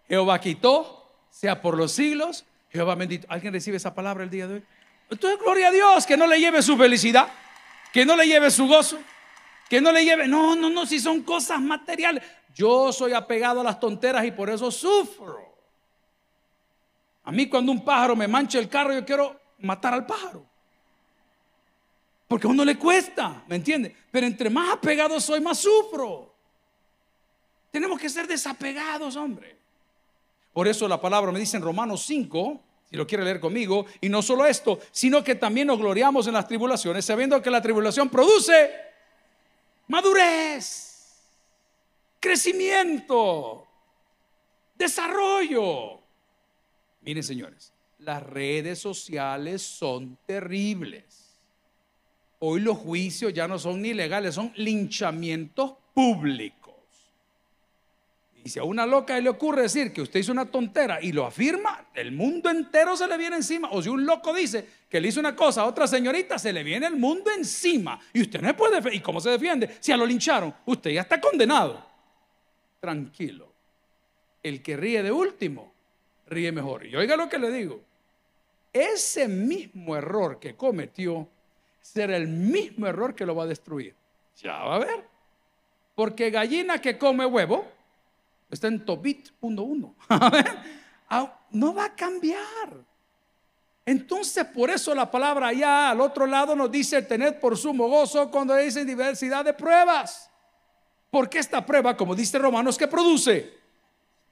Jehová 0.07 0.39
quitó, 0.39 1.11
sea 1.29 1.61
por 1.61 1.77
los 1.77 1.91
siglos, 1.91 2.45
Jehová 2.69 2.95
bendito. 2.95 3.25
¿Alguien 3.29 3.53
recibe 3.53 3.77
esa 3.77 3.95
palabra 3.95 4.23
el 4.23 4.29
día 4.29 4.47
de 4.47 4.55
hoy? 4.55 4.63
Entonces, 5.09 5.39
gloria 5.39 5.69
a 5.69 5.71
Dios, 5.71 6.05
que 6.05 6.17
no 6.17 6.27
le 6.27 6.39
lleve 6.39 6.61
su 6.61 6.77
felicidad, 6.77 7.29
que 7.93 8.05
no 8.05 8.15
le 8.15 8.27
lleve 8.27 8.51
su 8.51 8.67
gozo, 8.67 8.99
que 9.69 9.81
no 9.81 9.91
le 9.91 10.03
lleve, 10.03 10.27
no, 10.27 10.55
no, 10.55 10.69
no, 10.69 10.85
si 10.85 10.99
son 10.99 11.23
cosas 11.23 11.61
materiales. 11.61 12.23
Yo 12.57 12.91
soy 12.91 13.13
apegado 13.13 13.61
a 13.61 13.63
las 13.63 13.79
tonteras 13.79 14.25
y 14.25 14.31
por 14.31 14.49
eso 14.49 14.71
sufro. 14.71 15.37
A 17.25 17.31
mí 17.31 17.47
cuando 17.47 17.71
un 17.71 17.85
pájaro 17.85 18.15
me 18.15 18.27
mancha 18.27 18.57
el 18.57 18.67
carro, 18.67 18.93
yo 18.93 19.05
quiero 19.05 19.39
matar 19.59 19.93
al 19.93 20.07
pájaro. 20.07 20.43
Porque 22.27 22.47
a 22.47 22.49
uno 22.49 22.65
le 22.65 22.75
cuesta, 22.79 23.43
¿me 23.47 23.57
entiende? 23.57 23.95
Pero 24.09 24.25
entre 24.25 24.49
más 24.49 24.73
apegado 24.73 25.19
soy, 25.19 25.39
más 25.39 25.59
sufro. 25.59 26.33
Tenemos 27.69 27.99
que 27.99 28.09
ser 28.09 28.25
desapegados, 28.25 29.15
hombre. 29.17 29.55
Por 30.51 30.67
eso 30.67 30.87
la 30.87 30.99
palabra 30.99 31.31
me 31.31 31.37
dice 31.39 31.57
en 31.57 31.63
Romanos 31.63 32.05
5, 32.07 32.59
si 32.89 32.95
lo 32.95 33.05
quiere 33.05 33.23
leer 33.23 33.39
conmigo. 33.39 33.85
Y 34.01 34.09
no 34.09 34.23
solo 34.23 34.47
esto, 34.47 34.79
sino 34.89 35.23
que 35.23 35.35
también 35.35 35.67
nos 35.67 35.77
gloriamos 35.77 36.25
en 36.25 36.33
las 36.33 36.47
tribulaciones, 36.47 37.05
sabiendo 37.05 37.39
que 37.39 37.51
la 37.51 37.61
tribulación 37.61 38.09
produce 38.09 38.71
madurez, 39.89 40.96
crecimiento, 42.19 43.67
desarrollo. 44.75 45.99
Miren, 47.01 47.23
señores, 47.23 47.73
las 47.99 48.23
redes 48.23 48.79
sociales 48.79 49.61
son 49.61 50.17
terribles. 50.25 51.39
Hoy 52.39 52.61
los 52.61 52.77
juicios 52.77 53.33
ya 53.33 53.47
no 53.47 53.57
son 53.57 53.81
ni 53.81 53.93
legales, 53.93 54.35
son 54.35 54.53
linchamientos 54.55 55.73
públicos. 55.93 56.75
Y 58.43 58.49
si 58.49 58.59
a 58.59 58.63
una 58.63 58.85
loca 58.85 59.19
le 59.19 59.27
ocurre 59.27 59.63
decir 59.63 59.91
que 59.91 60.01
usted 60.01 60.19
hizo 60.19 60.31
una 60.31 60.45
tontera 60.45 61.01
y 61.01 61.11
lo 61.11 61.25
afirma, 61.25 61.87
el 61.93 62.11
mundo 62.11 62.49
entero 62.49 62.95
se 62.95 63.07
le 63.07 63.17
viene 63.17 63.37
encima. 63.37 63.69
O 63.71 63.81
si 63.81 63.89
un 63.89 64.05
loco 64.05 64.33
dice 64.33 64.65
que 64.89 65.01
le 65.01 65.09
hizo 65.09 65.19
una 65.19 65.35
cosa 65.35 65.61
a 65.61 65.65
otra 65.65 65.87
señorita, 65.87 66.37
se 66.37 66.53
le 66.53 66.63
viene 66.63 66.85
el 66.85 66.95
mundo 66.95 67.31
encima. 67.35 67.99
Y 68.13 68.21
usted 68.21 68.39
no 68.39 68.55
puede. 68.55 68.95
¿Y 68.95 69.01
cómo 69.01 69.19
se 69.19 69.31
defiende? 69.31 69.75
Si 69.79 69.91
a 69.91 69.97
lo 69.97 70.05
lincharon, 70.05 70.53
usted 70.65 70.91
ya 70.91 71.01
está 71.01 71.19
condenado. 71.19 71.86
Tranquilo. 72.79 73.51
El 74.43 74.61
que 74.61 74.77
ríe 74.77 75.03
de 75.03 75.11
último, 75.11 75.73
ríe 76.27 76.51
mejor. 76.51 76.85
Y 76.85 76.95
oiga 76.95 77.15
lo 77.15 77.27
que 77.27 77.39
le 77.39 77.51
digo. 77.51 77.81
Ese 78.71 79.27
mismo 79.27 79.95
error 79.95 80.39
que 80.39 80.55
cometió 80.55 81.27
será 81.81 82.15
el 82.17 82.27
mismo 82.27 82.87
error 82.87 83.15
que 83.15 83.25
lo 83.25 83.35
va 83.35 83.43
a 83.43 83.47
destruir. 83.47 83.95
Ya 84.41 84.63
va 84.63 84.75
a 84.75 84.79
ver. 84.79 85.03
Porque 85.95 86.29
gallina 86.29 86.79
que 86.79 86.97
come 86.97 87.25
huevo 87.25 87.77
Está 88.49 88.67
en 88.67 88.85
Tobit 88.85 89.29
1.1. 89.41 89.93
Ah, 91.09 91.39
no 91.51 91.73
va 91.73 91.85
a 91.85 91.95
cambiar. 91.95 92.83
Entonces, 93.85 94.43
por 94.43 94.69
eso 94.69 94.93
la 94.93 95.09
palabra 95.09 95.47
allá 95.47 95.91
al 95.91 96.01
otro 96.01 96.25
lado 96.25 96.53
nos 96.53 96.69
dice 96.69 97.01
tener 97.01 97.39
por 97.39 97.57
sumo 97.57 97.87
gozo 97.87 98.29
cuando 98.29 98.53
dice 98.57 98.83
diversidad 98.83 99.45
de 99.45 99.53
pruebas. 99.53 100.29
Porque 101.09 101.39
esta 101.39 101.65
prueba, 101.65 101.95
como 101.95 102.15
dice 102.15 102.37
Romanos, 102.37 102.77
que 102.77 102.87
produce 102.87 103.53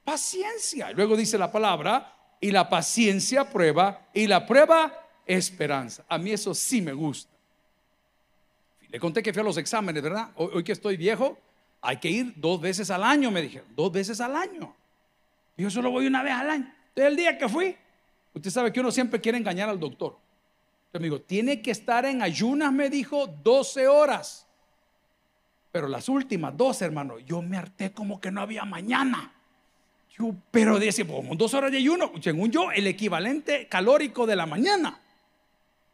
paciencia. 0.04 0.92
Luego 0.92 1.16
dice 1.16 1.38
la 1.38 1.50
palabra, 1.50 2.12
y 2.40 2.50
la 2.50 2.68
paciencia 2.68 3.48
prueba, 3.48 4.08
y 4.12 4.26
la 4.26 4.46
prueba 4.46 4.92
esperanza. 5.26 6.04
A 6.08 6.18
mí 6.18 6.30
eso 6.30 6.54
sí 6.54 6.80
me 6.80 6.92
gusta. 6.92 7.32
Le 8.88 9.00
conté 9.00 9.22
que 9.22 9.32
fui 9.32 9.40
a 9.40 9.44
los 9.44 9.56
exámenes, 9.56 10.02
¿verdad? 10.02 10.30
hoy 10.36 10.62
que 10.62 10.72
estoy 10.72 10.96
viejo, 10.96 11.36
hay 11.80 11.98
que 11.98 12.08
ir 12.08 12.32
dos 12.36 12.60
veces 12.60 12.90
al 12.90 13.02
año, 13.02 13.30
me 13.30 13.42
dijeron, 13.42 13.68
dos 13.74 13.92
veces 13.92 14.20
al 14.20 14.34
año. 14.36 14.74
yo 15.56 15.70
solo 15.70 15.90
voy 15.90 16.06
una 16.06 16.22
vez 16.22 16.32
al 16.34 16.50
año. 16.50 16.74
Entonces 16.88 17.10
el 17.10 17.16
día 17.16 17.38
que 17.38 17.48
fui, 17.48 17.76
usted 18.34 18.50
sabe 18.50 18.72
que 18.72 18.80
uno 18.80 18.90
siempre 18.90 19.20
quiere 19.20 19.38
engañar 19.38 19.68
al 19.68 19.78
doctor. 19.78 20.16
Entonces 20.86 21.00
me 21.00 21.04
dijo, 21.04 21.20
tiene 21.20 21.62
que 21.62 21.70
estar 21.70 22.04
en 22.04 22.22
ayunas, 22.22 22.72
me 22.72 22.88
dijo, 22.90 23.26
12 23.26 23.88
horas. 23.88 24.45
Pero 25.76 25.88
las 25.88 26.08
últimas 26.08 26.56
dos, 26.56 26.80
hermano, 26.80 27.18
yo 27.18 27.42
me 27.42 27.58
harté 27.58 27.92
como 27.92 28.18
que 28.18 28.30
no 28.30 28.40
había 28.40 28.64
mañana. 28.64 29.30
Yo, 30.16 30.34
pero 30.50 30.78
dice, 30.78 31.04
pues, 31.04 31.22
dos 31.36 31.52
horas 31.52 31.70
de 31.70 31.76
ayuno, 31.76 32.12
según 32.22 32.50
yo, 32.50 32.72
el 32.72 32.86
equivalente 32.86 33.68
calórico 33.68 34.26
de 34.26 34.36
la 34.36 34.46
mañana. 34.46 34.98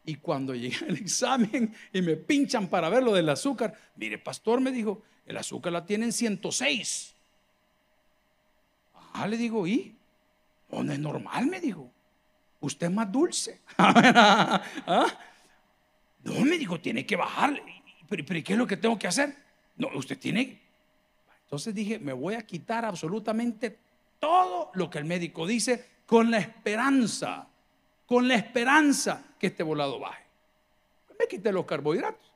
Y 0.05 0.15
cuando 0.15 0.55
llegué 0.55 0.85
al 0.85 0.95
examen 0.95 1.75
y 1.91 2.01
me 2.01 2.15
pinchan 2.15 2.69
para 2.69 2.87
ver 2.87 3.03
lo 3.03 3.11
del 3.11 3.27
azúcar, 3.27 3.73
mire, 3.97 4.17
pastor 4.17 4.61
me 4.61 4.71
dijo, 4.71 5.01
el 5.25 5.35
azúcar 5.35 5.73
la 5.73 5.85
tiene 5.85 6.05
en 6.05 6.13
106. 6.13 7.13
Ah, 9.11 9.27
le 9.27 9.35
digo, 9.35 9.67
¿y? 9.67 9.97
No, 10.71 10.93
es 10.93 10.99
normal, 10.99 11.47
me 11.47 11.59
dijo. 11.59 11.91
Usted 12.61 12.87
es 12.87 12.93
más 12.93 13.11
dulce. 13.11 13.59
¿Ah? 13.77 14.61
No, 16.23 16.39
me 16.39 16.57
dijo, 16.57 16.79
tiene 16.79 17.05
que 17.05 17.17
bajarle. 17.17 17.83
¿Pero, 18.07 18.23
¿Pero 18.25 18.43
qué 18.45 18.53
es 18.53 18.57
lo 18.57 18.65
que 18.65 18.77
tengo 18.77 18.97
que 18.97 19.07
hacer? 19.07 19.43
No, 19.77 19.89
usted 19.95 20.17
tiene. 20.17 20.61
Entonces 21.43 21.73
dije, 21.73 21.99
me 21.99 22.13
voy 22.13 22.35
a 22.35 22.45
quitar 22.45 22.85
absolutamente 22.85 23.77
todo 24.19 24.71
lo 24.73 24.89
que 24.89 24.99
el 24.99 25.05
médico 25.05 25.45
dice 25.45 25.85
con 26.05 26.31
la 26.31 26.39
esperanza, 26.39 27.47
con 28.05 28.27
la 28.27 28.35
esperanza 28.35 29.23
que 29.39 29.47
este 29.47 29.63
volado 29.63 29.99
baje. 29.99 30.23
Me 31.19 31.27
quité 31.27 31.51
los 31.51 31.65
carbohidratos. 31.65 32.31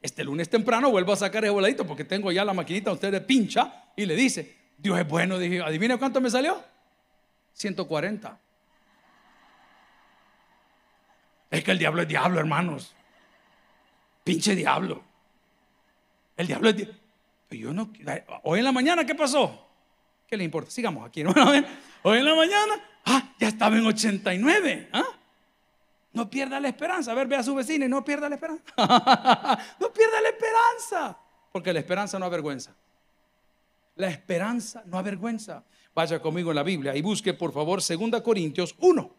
Este 0.00 0.24
lunes 0.24 0.48
temprano 0.48 0.90
vuelvo 0.90 1.12
a 1.12 1.16
sacar 1.16 1.44
ese 1.44 1.52
voladito 1.52 1.86
porque 1.86 2.04
tengo 2.04 2.32
ya 2.32 2.44
la 2.44 2.52
maquinita, 2.52 2.90
usted 2.90 3.12
le 3.12 3.20
pincha 3.20 3.92
y 3.94 4.04
le 4.04 4.16
dice, 4.16 4.56
Dios 4.76 4.98
es 4.98 5.06
bueno. 5.06 5.38
Dije, 5.38 5.62
adivina 5.62 5.96
cuánto 5.96 6.20
me 6.20 6.28
salió. 6.28 6.62
140. 7.52 8.38
Es 11.50 11.62
que 11.62 11.70
el 11.70 11.78
diablo 11.78 12.02
es 12.02 12.08
diablo, 12.08 12.40
hermanos. 12.40 12.94
Pinche 14.24 14.56
diablo. 14.56 15.04
El 16.42 16.48
diablo 16.48 16.70
es 16.70 16.76
yo. 16.76 16.86
Hoy 18.42 18.58
en 18.58 18.64
la 18.64 18.72
mañana, 18.72 19.06
¿qué 19.06 19.14
pasó? 19.14 19.64
¿Qué 20.26 20.36
le 20.36 20.42
importa? 20.42 20.72
Sigamos 20.72 21.06
aquí. 21.06 21.22
Hoy 22.02 22.18
en 22.18 22.24
la 22.24 22.34
mañana, 22.34 22.74
ah, 23.04 23.32
ya 23.38 23.46
estaba 23.46 23.76
en 23.76 23.86
89. 23.86 24.88
¿ah? 24.92 25.04
No 26.12 26.28
pierda 26.28 26.58
la 26.58 26.66
esperanza. 26.66 27.12
A 27.12 27.14
ver, 27.14 27.28
ve 27.28 27.36
a 27.36 27.44
su 27.44 27.54
vecino 27.54 27.84
y 27.84 27.88
no 27.88 28.04
pierda 28.04 28.28
la 28.28 28.34
esperanza. 28.34 28.64
no 29.80 29.92
pierda 29.92 30.20
la 30.20 30.28
esperanza. 30.30 31.18
Porque 31.52 31.72
la 31.72 31.78
esperanza 31.78 32.18
no 32.18 32.26
avergüenza. 32.26 32.74
La 33.94 34.08
esperanza 34.08 34.82
no 34.86 34.98
avergüenza. 34.98 35.62
Vaya 35.94 36.20
conmigo 36.20 36.50
en 36.50 36.56
la 36.56 36.64
Biblia 36.64 36.96
y 36.96 37.02
busque 37.02 37.34
por 37.34 37.52
favor 37.52 37.80
2 37.86 38.20
Corintios 38.22 38.74
1. 38.80 39.14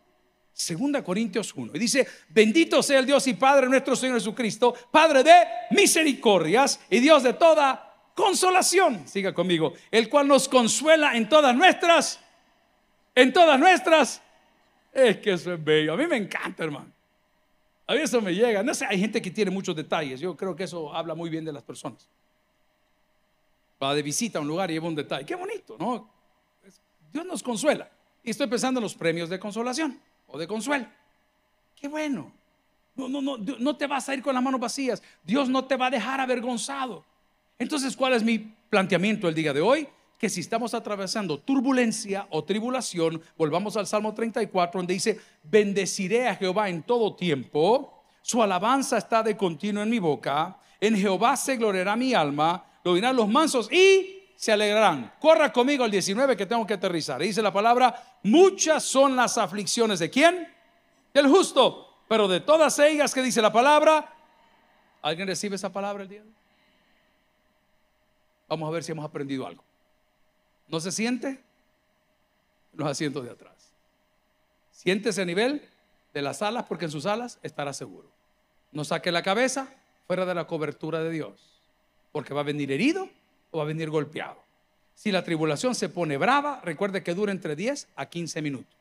2 0.53 1.01
Corintios 1.03 1.53
1. 1.55 1.71
Y 1.73 1.79
dice, 1.79 2.07
bendito 2.29 2.83
sea 2.83 2.99
el 2.99 3.05
Dios 3.05 3.25
y 3.27 3.33
Padre 3.33 3.67
nuestro 3.67 3.95
Señor 3.95 4.17
Jesucristo, 4.17 4.73
Padre 4.91 5.23
de 5.23 5.33
misericordias 5.71 6.79
y 6.89 6.99
Dios 6.99 7.23
de 7.23 7.33
toda 7.33 8.11
consolación. 8.13 9.07
Siga 9.07 9.33
conmigo. 9.33 9.73
El 9.89 10.09
cual 10.09 10.27
nos 10.27 10.47
consuela 10.47 11.17
en 11.17 11.27
todas 11.27 11.55
nuestras, 11.55 12.19
en 13.15 13.33
todas 13.33 13.59
nuestras 13.59 14.21
es 14.93 15.17
que 15.17 15.33
eso 15.33 15.53
es 15.53 15.63
bello. 15.63 15.93
A 15.93 15.97
mí 15.97 16.05
me 16.05 16.17
encanta, 16.17 16.63
hermano. 16.63 16.91
A 17.87 17.93
mí 17.93 18.01
eso 18.01 18.21
me 18.21 18.33
llega. 18.33 18.61
No 18.61 18.73
sé, 18.75 18.85
hay 18.85 18.99
gente 18.99 19.21
que 19.21 19.31
tiene 19.31 19.49
muchos 19.49 19.75
detalles. 19.75 20.19
Yo 20.19 20.37
creo 20.37 20.55
que 20.55 20.65
eso 20.65 20.93
habla 20.93 21.15
muy 21.15 21.31
bien 21.31 21.43
de 21.43 21.51
las 21.51 21.63
personas. 21.63 22.07
Va 23.81 23.95
de 23.95 24.03
visita 24.03 24.37
a 24.37 24.41
un 24.41 24.47
lugar 24.47 24.69
y 24.69 24.75
lleva 24.75 24.87
un 24.87 24.95
detalle. 24.95 25.25
Qué 25.25 25.35
bonito, 25.35 25.75
¿no? 25.79 26.09
Dios 27.11 27.25
nos 27.25 27.41
consuela. 27.41 27.89
Y 28.23 28.29
estoy 28.29 28.47
pensando 28.47 28.79
en 28.79 28.83
los 28.83 28.93
premios 28.93 29.29
de 29.29 29.39
consolación 29.39 29.99
de 30.37 30.47
consuelo. 30.47 30.87
Qué 31.75 31.87
bueno. 31.87 32.31
No, 32.95 33.09
no, 33.09 33.21
no, 33.21 33.37
no 33.37 33.75
te 33.75 33.87
vas 33.87 34.07
a 34.09 34.13
ir 34.13 34.21
con 34.21 34.35
las 34.35 34.43
manos 34.43 34.59
vacías. 34.59 35.01
Dios 35.23 35.49
no 35.49 35.65
te 35.65 35.75
va 35.75 35.87
a 35.87 35.91
dejar 35.91 36.19
avergonzado. 36.19 37.03
Entonces, 37.57 37.95
¿cuál 37.95 38.13
es 38.13 38.23
mi 38.23 38.39
planteamiento 38.39 39.27
el 39.27 39.35
día 39.35 39.53
de 39.53 39.61
hoy? 39.61 39.87
que 40.23 40.29
si 40.29 40.39
estamos 40.39 40.73
atravesando 40.73 41.37
turbulencia 41.37 42.27
o 42.29 42.45
tribulación, 42.45 43.21
volvamos 43.37 43.75
al 43.75 43.85
Salmo 43.85 44.13
34, 44.13 44.79
donde 44.79 44.93
dice, 44.93 45.19
bendeciré 45.43 46.29
a 46.29 46.35
Jehová 46.37 46.69
en 46.69 46.81
todo 46.81 47.13
tiempo, 47.13 48.05
su 48.21 48.41
alabanza 48.41 48.97
está 48.97 49.21
de 49.21 49.35
continuo 49.35 49.83
en 49.83 49.89
mi 49.89 49.99
boca, 49.99 50.57
en 50.79 50.95
Jehová 50.95 51.35
se 51.35 51.57
gloriará 51.57 51.97
mi 51.97 52.13
alma, 52.13 52.65
lo 52.85 52.95
dirán 52.95 53.17
los 53.17 53.27
mansos 53.27 53.69
y 53.69 54.22
se 54.35 54.51
alegrarán. 54.51 55.13
Corra 55.19 55.51
conmigo 55.51 55.83
al 55.83 55.91
19 55.91 56.35
que 56.35 56.45
tengo 56.45 56.65
que 56.65 56.73
aterrizar. 56.73 57.21
dice 57.21 57.41
la 57.41 57.53
palabra, 57.53 58.19
muchas 58.23 58.83
son 58.83 59.15
las 59.15 59.37
aflicciones 59.37 59.99
de 59.99 60.09
quién? 60.09 60.47
Del 61.13 61.27
justo, 61.27 62.03
pero 62.07 62.27
de 62.27 62.39
todas 62.39 62.77
ellas 62.79 63.13
que 63.13 63.21
dice 63.21 63.41
la 63.41 63.51
palabra, 63.51 64.13
¿alguien 65.01 65.27
recibe 65.27 65.55
esa 65.55 65.71
palabra 65.71 66.03
el 66.03 66.09
día? 66.09 66.23
Vamos 68.47 68.67
a 68.67 68.71
ver 68.71 68.83
si 68.83 68.91
hemos 68.91 69.05
aprendido 69.05 69.47
algo. 69.47 69.63
¿No 70.67 70.79
se 70.79 70.91
siente? 70.91 71.39
Los 72.73 72.87
asientos 72.87 73.23
de 73.23 73.31
atrás. 73.31 73.53
Siéntese 74.71 75.21
a 75.21 75.25
nivel 75.25 75.67
de 76.13 76.21
las 76.21 76.41
alas 76.41 76.65
porque 76.67 76.85
en 76.85 76.91
sus 76.91 77.05
alas 77.05 77.39
estará 77.43 77.73
seguro. 77.73 78.09
No 78.71 78.83
saque 78.83 79.11
la 79.11 79.23
cabeza 79.23 79.73
fuera 80.07 80.25
de 80.25 80.33
la 80.33 80.47
cobertura 80.47 80.99
de 80.99 81.11
Dios, 81.11 81.61
porque 82.11 82.33
va 82.33 82.41
a 82.41 82.43
venir 82.43 82.71
herido 82.71 83.09
o 83.53 83.59
va 83.59 83.63
a 83.63 83.67
venir 83.67 83.89
golpeado. 83.89 84.43
Si 84.93 85.11
la 85.11 85.23
tribulación 85.23 85.73
se 85.73 85.89
pone 85.89 86.17
brava, 86.17 86.61
recuerde 86.63 87.01
que 87.01 87.13
dura 87.13 87.31
entre 87.31 87.55
10 87.55 87.89
a 87.95 88.05
15 88.07 88.41
minutos. 88.41 88.75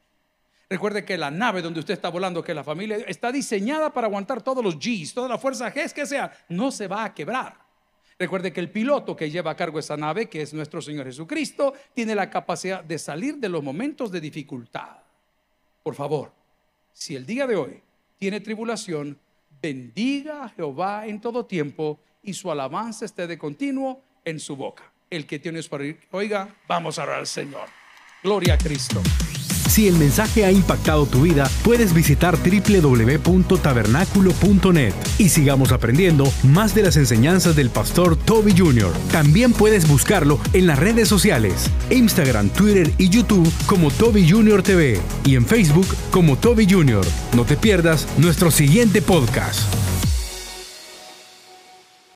Recuerde 0.68 1.04
que 1.04 1.18
la 1.18 1.30
nave 1.30 1.62
donde 1.62 1.80
usted 1.80 1.94
está 1.94 2.08
volando, 2.08 2.42
que 2.42 2.54
la 2.54 2.64
familia 2.64 2.96
está 3.06 3.30
diseñada 3.30 3.92
para 3.92 4.06
aguantar 4.06 4.42
todos 4.42 4.64
los 4.64 4.78
G's, 4.78 5.12
toda 5.12 5.28
la 5.28 5.38
fuerza 5.38 5.72
G 5.72 5.92
que 5.92 6.06
sea, 6.06 6.32
no 6.48 6.70
se 6.70 6.88
va 6.88 7.04
a 7.04 7.14
quebrar. 7.14 7.58
Recuerde 8.18 8.52
que 8.52 8.60
el 8.60 8.70
piloto 8.70 9.16
que 9.16 9.30
lleva 9.30 9.50
a 9.50 9.56
cargo 9.56 9.78
esa 9.78 9.96
nave, 9.96 10.28
que 10.28 10.42
es 10.42 10.54
nuestro 10.54 10.80
Señor 10.80 11.06
Jesucristo, 11.06 11.74
tiene 11.92 12.14
la 12.14 12.30
capacidad 12.30 12.82
de 12.82 12.98
salir 12.98 13.36
de 13.36 13.48
los 13.48 13.62
momentos 13.62 14.10
de 14.10 14.20
dificultad. 14.20 14.98
Por 15.82 15.94
favor, 15.94 16.32
si 16.92 17.16
el 17.16 17.26
día 17.26 17.46
de 17.46 17.56
hoy 17.56 17.82
tiene 18.16 18.40
tribulación, 18.40 19.18
bendiga 19.60 20.44
a 20.44 20.48
Jehová 20.48 21.06
en 21.06 21.20
todo 21.20 21.44
tiempo 21.44 22.00
y 22.22 22.32
su 22.32 22.50
alabanza 22.50 23.04
esté 23.04 23.26
de 23.26 23.38
continuo 23.38 24.02
en 24.24 24.40
su 24.40 24.56
boca. 24.56 24.90
El 25.10 25.26
que 25.26 25.38
tiene 25.38 25.62
para 25.64 25.84
ir, 25.84 25.98
oiga, 26.10 26.48
vamos 26.66 26.98
a 26.98 27.04
orar 27.04 27.20
al 27.20 27.26
Señor. 27.26 27.68
Gloria 28.22 28.54
a 28.54 28.58
Cristo. 28.58 29.02
Si 29.72 29.88
el 29.88 29.96
mensaje 29.96 30.44
ha 30.44 30.52
impactado 30.52 31.06
tu 31.06 31.22
vida, 31.22 31.50
puedes 31.64 31.94
visitar 31.94 32.36
www.tabernaculo.net 32.36 34.92
y 35.16 35.30
sigamos 35.30 35.72
aprendiendo 35.72 36.30
más 36.42 36.74
de 36.74 36.82
las 36.82 36.98
enseñanzas 36.98 37.56
del 37.56 37.70
pastor 37.70 38.16
Toby 38.16 38.52
Jr. 38.54 38.92
También 39.10 39.54
puedes 39.54 39.88
buscarlo 39.88 40.38
en 40.52 40.66
las 40.66 40.78
redes 40.78 41.08
sociales, 41.08 41.70
Instagram, 41.88 42.50
Twitter 42.50 42.92
y 42.98 43.08
YouTube 43.08 43.50
como 43.64 43.90
Toby 43.90 44.28
Jr. 44.28 44.62
TV 44.62 45.00
y 45.24 45.36
en 45.36 45.46
Facebook 45.46 45.86
como 46.10 46.36
Toby 46.36 46.70
Jr. 46.70 47.06
No 47.34 47.46
te 47.46 47.56
pierdas 47.56 48.06
nuestro 48.18 48.50
siguiente 48.50 49.00
podcast. 49.00 49.60